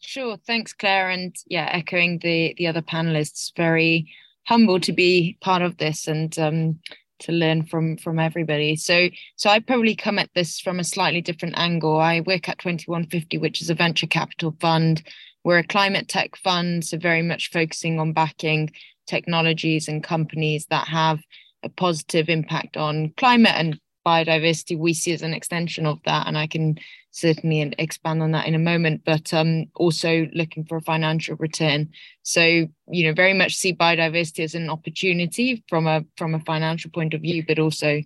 Sure, 0.00 0.36
thanks, 0.46 0.74
Claire. 0.74 1.08
And 1.08 1.34
yeah, 1.46 1.68
echoing 1.72 2.18
the 2.18 2.54
the 2.58 2.66
other 2.66 2.82
panelists, 2.82 3.52
very 3.56 4.12
humble 4.46 4.80
to 4.80 4.92
be 4.92 5.38
part 5.40 5.62
of 5.62 5.78
this 5.78 6.06
and 6.06 6.38
um, 6.38 6.78
to 7.20 7.32
learn 7.32 7.64
from 7.64 7.96
from 7.96 8.18
everybody. 8.18 8.76
So 8.76 9.08
so 9.36 9.50
I 9.50 9.60
probably 9.60 9.96
come 9.96 10.18
at 10.18 10.30
this 10.34 10.60
from 10.60 10.78
a 10.78 10.84
slightly 10.84 11.22
different 11.22 11.58
angle. 11.58 11.98
I 11.98 12.20
work 12.20 12.48
at 12.48 12.58
2150, 12.58 13.38
which 13.38 13.62
is 13.62 13.70
a 13.70 13.74
venture 13.74 14.06
capital 14.06 14.54
fund 14.60 15.02
we're 15.44 15.58
a 15.58 15.66
climate 15.66 16.08
tech 16.08 16.36
fund, 16.36 16.84
so 16.84 16.98
very 16.98 17.22
much 17.22 17.50
focusing 17.50 17.98
on 18.00 18.12
backing 18.12 18.70
technologies 19.06 19.88
and 19.88 20.04
companies 20.04 20.66
that 20.66 20.88
have 20.88 21.20
a 21.62 21.68
positive 21.68 22.28
impact 22.28 22.76
on 22.76 23.12
climate 23.16 23.54
and 23.54 23.80
biodiversity. 24.06 24.78
We 24.78 24.94
see 24.94 25.12
as 25.12 25.22
an 25.22 25.34
extension 25.34 25.86
of 25.86 25.98
that, 26.04 26.26
and 26.26 26.36
I 26.38 26.46
can 26.46 26.78
certainly 27.10 27.60
expand 27.78 28.22
on 28.22 28.32
that 28.32 28.46
in 28.46 28.54
a 28.54 28.58
moment. 28.58 29.02
But 29.04 29.34
um, 29.34 29.66
also 29.74 30.28
looking 30.34 30.64
for 30.64 30.76
a 30.76 30.82
financial 30.82 31.36
return. 31.36 31.90
So 32.22 32.42
you 32.42 33.04
know, 33.04 33.12
very 33.12 33.34
much 33.34 33.56
see 33.56 33.74
biodiversity 33.74 34.44
as 34.44 34.54
an 34.54 34.70
opportunity 34.70 35.64
from 35.68 35.86
a 35.86 36.04
from 36.16 36.34
a 36.34 36.40
financial 36.40 36.90
point 36.90 37.14
of 37.14 37.22
view, 37.22 37.44
but 37.46 37.58
also 37.58 38.02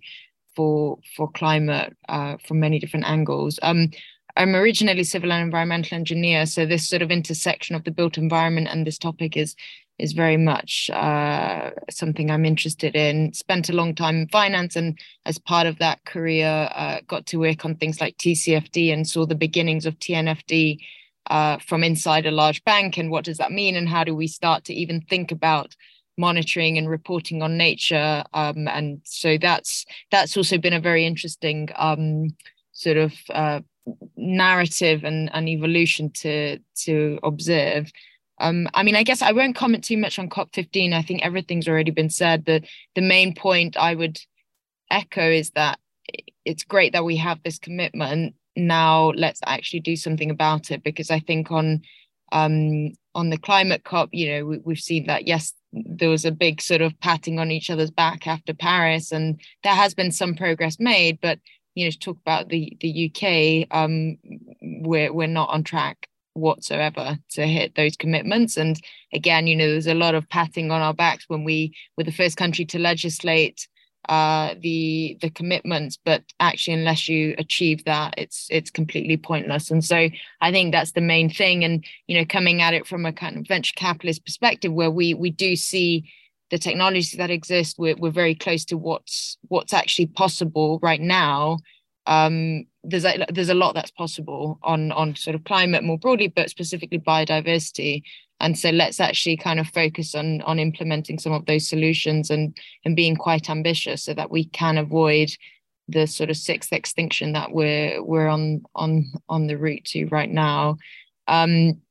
for 0.55 0.99
for 1.15 1.31
climate 1.31 1.95
uh, 2.09 2.37
from 2.45 2.59
many 2.59 2.79
different 2.79 3.05
angles. 3.05 3.59
Um, 3.61 3.89
I'm 4.35 4.55
originally 4.55 5.03
civil 5.03 5.31
and 5.31 5.43
environmental 5.43 5.95
engineer, 5.95 6.45
so 6.45 6.65
this 6.65 6.89
sort 6.89 7.01
of 7.01 7.11
intersection 7.11 7.75
of 7.75 7.83
the 7.83 7.91
built 7.91 8.17
environment 8.17 8.67
and 8.69 8.85
this 8.85 8.97
topic 8.97 9.37
is 9.37 9.55
is 9.99 10.13
very 10.13 10.37
much 10.37 10.89
uh, 10.91 11.69
something 11.89 12.31
I'm 12.31 12.45
interested 12.45 12.95
in. 12.95 13.31
Spent 13.33 13.69
a 13.69 13.73
long 13.73 13.93
time 13.93 14.15
in 14.15 14.27
finance, 14.29 14.75
and 14.75 14.97
as 15.25 15.37
part 15.37 15.67
of 15.67 15.77
that 15.79 16.03
career, 16.05 16.69
uh, 16.73 16.99
got 17.07 17.27
to 17.27 17.37
work 17.37 17.63
on 17.63 17.75
things 17.75 18.01
like 18.01 18.17
TCFD 18.17 18.91
and 18.91 19.07
saw 19.07 19.25
the 19.25 19.35
beginnings 19.35 19.85
of 19.85 19.99
TNFD 19.99 20.79
uh, 21.27 21.57
from 21.59 21.83
inside 21.83 22.25
a 22.25 22.31
large 22.31 22.63
bank. 22.63 22.97
And 22.97 23.11
what 23.11 23.25
does 23.25 23.37
that 23.37 23.51
mean? 23.51 23.75
And 23.75 23.87
how 23.87 24.03
do 24.03 24.15
we 24.15 24.27
start 24.27 24.63
to 24.65 24.73
even 24.73 25.01
think 25.01 25.31
about 25.31 25.75
monitoring 26.17 26.77
and 26.77 26.89
reporting 26.89 27.43
on 27.43 27.55
nature? 27.55 28.23
Um, 28.33 28.67
and 28.67 29.01
so 29.03 29.37
that's 29.37 29.85
that's 30.09 30.35
also 30.35 30.57
been 30.57 30.73
a 30.73 30.81
very 30.81 31.05
interesting 31.05 31.69
um, 31.75 32.35
sort 32.71 32.97
of 32.97 33.13
uh, 33.29 33.59
narrative 34.15 35.03
and, 35.03 35.29
and 35.33 35.49
evolution 35.49 36.11
to 36.11 36.59
to 36.83 37.19
observe. 37.23 37.91
Um, 38.39 38.67
I 38.73 38.83
mean, 38.83 38.95
I 38.95 39.03
guess 39.03 39.21
I 39.21 39.31
won't 39.31 39.55
comment 39.55 39.83
too 39.83 39.97
much 39.97 40.17
on 40.17 40.29
COP15. 40.29 40.93
I 40.93 41.01
think 41.01 41.23
everything's 41.23 41.67
already 41.67 41.91
been 41.91 42.09
said. 42.09 42.45
The 42.45 42.63
the 42.95 43.01
main 43.01 43.33
point 43.35 43.77
I 43.77 43.95
would 43.95 44.19
echo 44.89 45.29
is 45.29 45.51
that 45.51 45.79
it's 46.45 46.63
great 46.63 46.93
that 46.93 47.05
we 47.05 47.17
have 47.17 47.41
this 47.43 47.59
commitment. 47.59 48.35
Now 48.55 49.11
let's 49.11 49.39
actually 49.45 49.79
do 49.79 49.95
something 49.95 50.29
about 50.29 50.71
it 50.71 50.83
because 50.83 51.09
I 51.09 51.19
think 51.19 51.51
on 51.51 51.81
um, 52.31 52.93
on 53.15 53.29
the 53.29 53.37
climate 53.37 53.83
COP, 53.83 54.09
you 54.11 54.31
know, 54.31 54.45
we, 54.45 54.57
we've 54.59 54.79
seen 54.79 55.05
that 55.07 55.27
yes, 55.27 55.53
there 55.71 56.09
was 56.09 56.25
a 56.25 56.31
big 56.31 56.61
sort 56.61 56.81
of 56.81 56.99
patting 56.99 57.39
on 57.39 57.51
each 57.51 57.69
other's 57.69 57.91
back 57.91 58.27
after 58.27 58.53
Paris, 58.53 59.11
and 59.11 59.39
there 59.63 59.75
has 59.75 59.93
been 59.93 60.11
some 60.11 60.35
progress 60.35 60.79
made, 60.79 61.19
but 61.21 61.39
you 61.75 61.85
know 61.85 61.91
to 61.91 61.99
talk 61.99 62.17
about 62.21 62.49
the 62.49 62.75
the 62.81 63.11
UK 63.11 63.67
um 63.77 64.17
we're 64.61 65.11
we're 65.13 65.27
not 65.27 65.49
on 65.49 65.63
track 65.63 66.07
whatsoever 66.33 67.17
to 67.29 67.45
hit 67.45 67.75
those 67.75 67.95
commitments. 67.95 68.57
And 68.57 68.79
again 69.13 69.47
you 69.47 69.55
know 69.55 69.69
there's 69.69 69.87
a 69.87 69.93
lot 69.93 70.15
of 70.15 70.27
patting 70.29 70.71
on 70.71 70.81
our 70.81 70.93
backs 70.93 71.25
when 71.27 71.43
we 71.43 71.73
were 71.97 72.03
the 72.03 72.11
first 72.11 72.37
country 72.37 72.65
to 72.65 72.79
legislate 72.79 73.67
uh 74.09 74.53
the 74.59 75.17
the 75.21 75.29
commitments 75.29 75.97
but 76.03 76.23
actually 76.41 76.73
unless 76.73 77.07
you 77.07 77.33
achieve 77.37 77.85
that 77.85 78.13
it's 78.17 78.47
it's 78.49 78.69
completely 78.71 79.15
pointless. 79.15 79.71
And 79.71 79.83
so 79.83 80.09
i 80.41 80.51
think 80.51 80.71
that's 80.71 80.91
the 80.91 81.01
main 81.01 81.29
thing. 81.29 81.63
And 81.63 81.85
you 82.07 82.17
know 82.17 82.25
coming 82.25 82.61
at 82.61 82.73
it 82.73 82.87
from 82.87 83.05
a 83.05 83.13
kind 83.13 83.37
of 83.37 83.47
venture 83.47 83.73
capitalist 83.75 84.25
perspective 84.25 84.73
where 84.73 84.91
we 84.91 85.13
we 85.13 85.29
do 85.29 85.55
see 85.55 86.11
the 86.53 86.59
technologies 86.59 87.13
that 87.13 87.31
exist, 87.31 87.79
we're, 87.79 87.95
we're 87.95 88.11
very 88.11 88.35
close 88.35 88.63
to 88.65 88.77
what's 88.77 89.39
what's 89.47 89.73
actually 89.73 90.05
possible 90.05 90.79
right 90.83 91.01
now. 91.01 91.57
Um, 92.05 92.67
there's 92.83 93.05
a, 93.05 93.25
there's 93.31 93.49
a 93.49 93.55
lot 93.55 93.73
that's 93.73 93.89
possible 93.89 94.59
on 94.61 94.91
on 94.91 95.15
sort 95.15 95.35
of 95.35 95.45
climate 95.45 95.83
more 95.83 95.97
broadly, 95.97 96.27
but 96.27 96.51
specifically 96.51 96.99
biodiversity. 96.99 98.03
And 98.39 98.55
so 98.55 98.69
let's 98.69 98.99
actually 98.99 99.35
kind 99.35 99.59
of 99.59 99.65
focus 99.69 100.13
on 100.13 100.43
on 100.43 100.59
implementing 100.59 101.17
some 101.17 101.33
of 101.33 101.47
those 101.47 101.67
solutions 101.67 102.29
and 102.29 102.55
and 102.85 102.95
being 102.95 103.15
quite 103.15 103.49
ambitious 103.49 104.03
so 104.03 104.13
that 104.13 104.29
we 104.29 104.45
can 104.45 104.77
avoid 104.77 105.29
the 105.87 106.05
sort 106.05 106.29
of 106.29 106.37
sixth 106.37 106.71
extinction 106.71 107.33
that 107.33 107.51
we're 107.51 108.03
we're 108.03 108.27
on 108.27 108.61
on 108.75 109.11
on 109.27 109.47
the 109.47 109.57
route 109.57 109.85
to 109.85 110.05
right 110.09 110.29
now. 110.29 110.77
Um, 111.27 111.81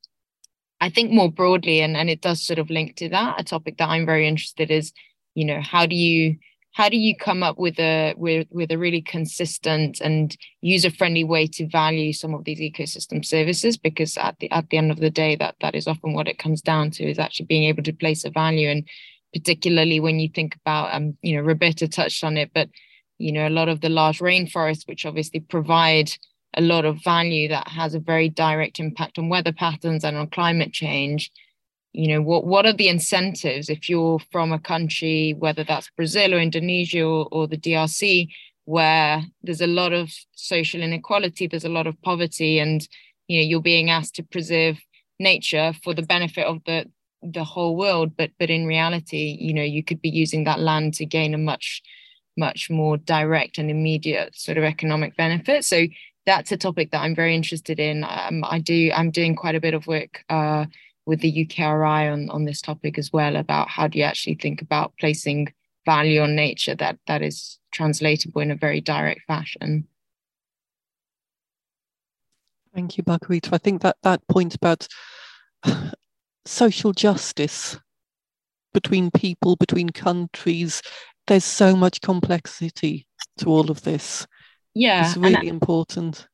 I 0.83 0.91
think 0.91 1.12
more 1.12 1.30
broadly, 1.30 1.80
and, 1.80 1.97
and 1.97 2.11
it 2.11 2.20
does 2.20 2.43
sort 2.43 2.59
of 2.59 2.68
link 2.68 2.97
to 2.97 3.09
that, 3.11 3.41
a 3.41 3.45
topic 3.45 3.78
that 3.78 3.89
I'm 3.89 4.05
very 4.05 4.26
interested 4.26 4.68
is, 4.68 4.93
you 5.35 5.45
know, 5.45 5.61
how 5.61 5.87
do 5.87 5.95
you 5.95 6.37
how 6.72 6.89
do 6.89 6.97
you 6.97 7.14
come 7.14 7.43
up 7.43 7.57
with 7.57 7.78
a 7.78 8.14
with, 8.16 8.49
with 8.51 8.72
a 8.72 8.78
really 8.78 9.01
consistent 9.03 10.01
and 10.01 10.37
user 10.61 10.91
friendly 10.91 11.22
way 11.22 11.47
to 11.47 11.68
value 11.68 12.12
some 12.12 12.35
of 12.35 12.43
these 12.45 12.59
ecosystem 12.59 13.24
services? 13.24 13.76
Because 13.76 14.16
at 14.16 14.37
the 14.41 14.51
at 14.51 14.70
the 14.70 14.76
end 14.76 14.91
of 14.91 14.99
the 14.99 15.11
day 15.11 15.37
that 15.37 15.55
that 15.61 15.76
is 15.76 15.87
often 15.87 16.14
what 16.14 16.26
it 16.26 16.39
comes 16.39 16.61
down 16.61 16.91
to 16.93 17.05
is 17.09 17.18
actually 17.18 17.47
being 17.47 17.64
able 17.64 17.85
to 17.85 17.93
place 17.93 18.24
a 18.24 18.30
value. 18.30 18.68
And 18.68 18.89
particularly 19.33 20.01
when 20.01 20.18
you 20.18 20.28
think 20.28 20.57
about 20.57 20.93
um 20.95 21.16
you 21.22 21.37
know 21.37 21.43
Roberta 21.43 21.87
touched 21.87 22.24
on 22.24 22.37
it 22.37 22.51
but 22.53 22.68
you 23.18 23.33
know 23.33 23.47
a 23.47 23.57
lot 23.59 23.68
of 23.68 23.80
the 23.80 23.89
large 23.89 24.18
rainforests 24.18 24.89
which 24.89 25.07
obviously 25.07 25.41
provide 25.41 26.11
a 26.55 26.61
lot 26.61 26.84
of 26.84 27.03
value 27.03 27.48
that 27.48 27.68
has 27.68 27.94
a 27.94 28.00
very 28.00 28.28
direct 28.28 28.78
impact 28.78 29.18
on 29.18 29.28
weather 29.28 29.53
patterns 29.53 30.05
and 30.05 30.16
on 30.16 30.28
climate 30.28 30.72
change. 30.72 31.30
You 31.92 32.09
know 32.09 32.22
what 32.22 32.46
what 32.46 32.66
are 32.66 32.72
the 32.72 32.88
incentives? 32.88 33.68
If 33.68 33.88
you're 33.88 34.18
from 34.30 34.53
a 34.53 34.59
country 34.59 35.34
whether 35.38 35.64
that's 35.64 35.90
brazil 35.96 36.34
or 36.34 36.38
indonesia 36.38 37.03
or, 37.03 37.28
or 37.30 37.46
the 37.46 37.59
drc 37.59 38.28
where 38.64 39.22
there's 39.42 39.61
a 39.61 39.66
lot 39.66 39.92
of 39.92 40.11
social 40.34 40.80
inequality 40.80 41.46
there's 41.46 41.64
a 41.64 41.76
lot 41.78 41.86
of 41.86 42.00
poverty 42.03 42.59
and 42.59 42.88
you 43.28 43.38
know 43.38 43.46
you're 43.46 43.61
being 43.61 43.90
asked 43.90 44.14
to 44.14 44.22
preserve 44.22 44.78
nature 45.18 45.74
for 45.84 45.92
the 45.92 46.03
benefit 46.03 46.46
of 46.46 46.59
the 46.64 46.86
the 47.22 47.44
whole 47.44 47.76
world 47.76 48.16
but 48.16 48.30
but 48.38 48.48
in 48.50 48.66
reality 48.66 49.36
you 49.38 49.53
know 49.53 49.62
you 49.62 49.84
could 49.84 50.00
be 50.00 50.09
using 50.09 50.44
that 50.44 50.61
land 50.61 50.94
to 50.94 51.05
gain 51.05 51.34
a 51.34 51.38
much 51.38 51.82
much 52.36 52.70
more 52.70 52.96
direct 52.96 53.59
and 53.59 53.70
immediate 53.70 54.34
sort 54.36 54.59
of 54.59 54.64
economic 54.64 55.16
benefit. 55.16 55.64
So 55.64 55.86
that's 56.26 56.52
a 56.52 56.56
topic 56.56 56.90
that 56.90 57.00
I'm 57.00 57.14
very 57.14 57.34
interested 57.34 57.80
in. 57.80 58.04
Um, 58.04 58.44
I 58.44 58.58
do. 58.58 58.90
I'm 58.94 59.10
doing 59.10 59.34
quite 59.34 59.54
a 59.54 59.60
bit 59.60 59.74
of 59.74 59.86
work 59.86 60.24
uh, 60.28 60.66
with 61.06 61.20
the 61.20 61.46
UKRI 61.46 62.12
on 62.12 62.30
on 62.30 62.44
this 62.44 62.60
topic 62.60 62.98
as 62.98 63.12
well 63.12 63.36
about 63.36 63.68
how 63.68 63.88
do 63.88 63.98
you 63.98 64.04
actually 64.04 64.36
think 64.36 64.62
about 64.62 64.92
placing 64.98 65.52
value 65.84 66.20
on 66.20 66.36
nature 66.36 66.74
that 66.76 66.98
that 67.06 67.22
is 67.22 67.58
translatable 67.72 68.40
in 68.40 68.50
a 68.50 68.56
very 68.56 68.80
direct 68.80 69.22
fashion. 69.26 69.86
Thank 72.74 72.96
you, 72.96 73.04
Margarita. 73.06 73.50
I 73.52 73.58
think 73.58 73.82
that 73.82 73.96
that 74.02 74.26
point 74.28 74.54
about 74.54 74.88
social 76.46 76.92
justice 76.92 77.78
between 78.72 79.10
people, 79.10 79.56
between 79.56 79.90
countries, 79.90 80.80
there's 81.26 81.44
so 81.44 81.76
much 81.76 82.00
complexity 82.00 83.06
to 83.38 83.48
all 83.48 83.70
of 83.70 83.82
this 83.82 84.26
yeah 84.74 85.06
it's 85.06 85.16
really 85.16 85.48
important 85.48 86.26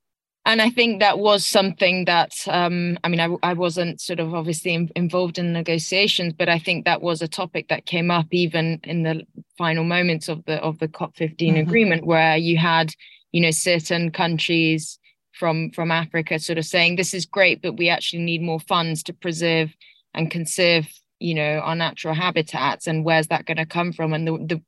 and 0.49 0.62
I 0.62 0.70
think 0.70 1.01
that 1.01 1.18
was 1.18 1.45
something 1.45 2.07
that 2.07 2.32
um, 2.47 2.99
I 3.05 3.09
mean 3.09 3.20
I, 3.20 3.36
I 3.43 3.53
wasn't 3.53 4.01
sort 4.01 4.18
of 4.18 4.34
obviously 4.34 4.72
in, 4.72 4.91
involved 4.97 5.39
in 5.39 5.53
negotiations, 5.53 6.32
but 6.32 6.49
I 6.49 6.59
think 6.59 6.86
that 6.86 7.03
was 7.03 7.20
a 7.20 7.28
topic 7.28 7.68
that 7.68 7.84
came 7.84 8.11
up 8.11 8.28
even 8.30 8.80
in 8.82 9.03
the 9.03 9.26
final 9.59 9.84
moments 9.84 10.26
of 10.26 10.43
the 10.47 10.55
of 10.62 10.78
the 10.78 10.89
COP15 10.89 11.36
mm-hmm. 11.36 11.57
agreement, 11.59 12.07
where 12.07 12.39
you 12.39 12.57
had 12.57 12.95
you 13.30 13.43
know 13.43 13.51
certain 13.51 14.11
countries 14.11 14.99
from 15.32 15.70
from 15.72 15.91
Africa 15.91 16.39
sort 16.39 16.57
of 16.57 16.64
saying 16.64 16.97
this 16.97 17.12
is 17.12 17.26
great, 17.26 17.61
but 17.61 17.76
we 17.76 17.91
actually 17.91 18.22
need 18.22 18.41
more 18.41 18.61
funds 18.61 19.03
to 19.03 19.12
preserve 19.12 19.74
and 20.14 20.30
conserve 20.30 20.89
you 21.21 21.35
know 21.35 21.59
our 21.59 21.75
natural 21.75 22.14
habitats, 22.14 22.87
and 22.87 23.05
where's 23.05 23.29
that 23.29 23.47
going 23.47 23.57
to 23.57 23.66
come 23.66 23.93
from? 23.93 24.12
And 24.12 24.27
the, 24.27 24.33
the 24.33 24.62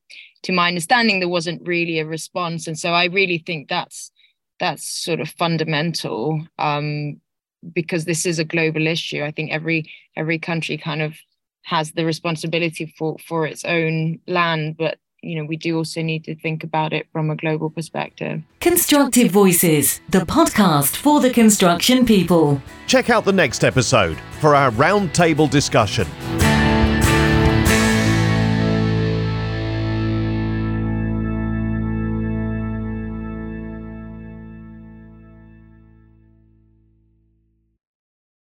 to 0.44 0.52
my 0.52 0.68
understanding, 0.68 1.20
there 1.20 1.28
wasn't 1.28 1.66
really 1.66 1.98
a 1.98 2.06
response. 2.06 2.66
And 2.66 2.78
so 2.78 2.90
I 2.92 3.06
really 3.06 3.38
think 3.38 3.68
that's 3.68 4.10
that's 4.58 4.86
sort 4.86 5.20
of 5.20 5.28
fundamental 5.30 6.46
um, 6.58 7.20
because 7.72 8.04
this 8.04 8.26
is 8.26 8.38
a 8.38 8.44
global 8.44 8.86
issue. 8.86 9.22
I 9.22 9.30
think 9.30 9.50
every 9.50 9.90
every 10.16 10.38
country 10.38 10.76
kind 10.76 11.02
of 11.02 11.14
has 11.64 11.92
the 11.92 12.04
responsibility 12.04 12.94
for 12.98 13.16
for 13.26 13.46
its 13.46 13.64
own 13.64 14.18
land, 14.26 14.76
but 14.76 14.98
you 15.22 15.36
know 15.36 15.44
we 15.44 15.56
do 15.56 15.76
also 15.76 16.02
need 16.02 16.24
to 16.24 16.34
think 16.34 16.64
about 16.64 16.92
it 16.92 17.06
from 17.12 17.30
a 17.30 17.36
global 17.36 17.70
perspective. 17.70 18.42
Constructive 18.60 19.30
Voices, 19.30 20.00
the 20.08 20.20
podcast 20.20 20.96
for 20.96 21.20
the 21.20 21.30
construction 21.30 22.04
people. 22.04 22.60
Check 22.86 23.10
out 23.10 23.24
the 23.24 23.32
next 23.32 23.64
episode 23.64 24.18
for 24.40 24.54
our 24.54 24.70
roundtable 24.72 25.48
discussion. 25.50 26.06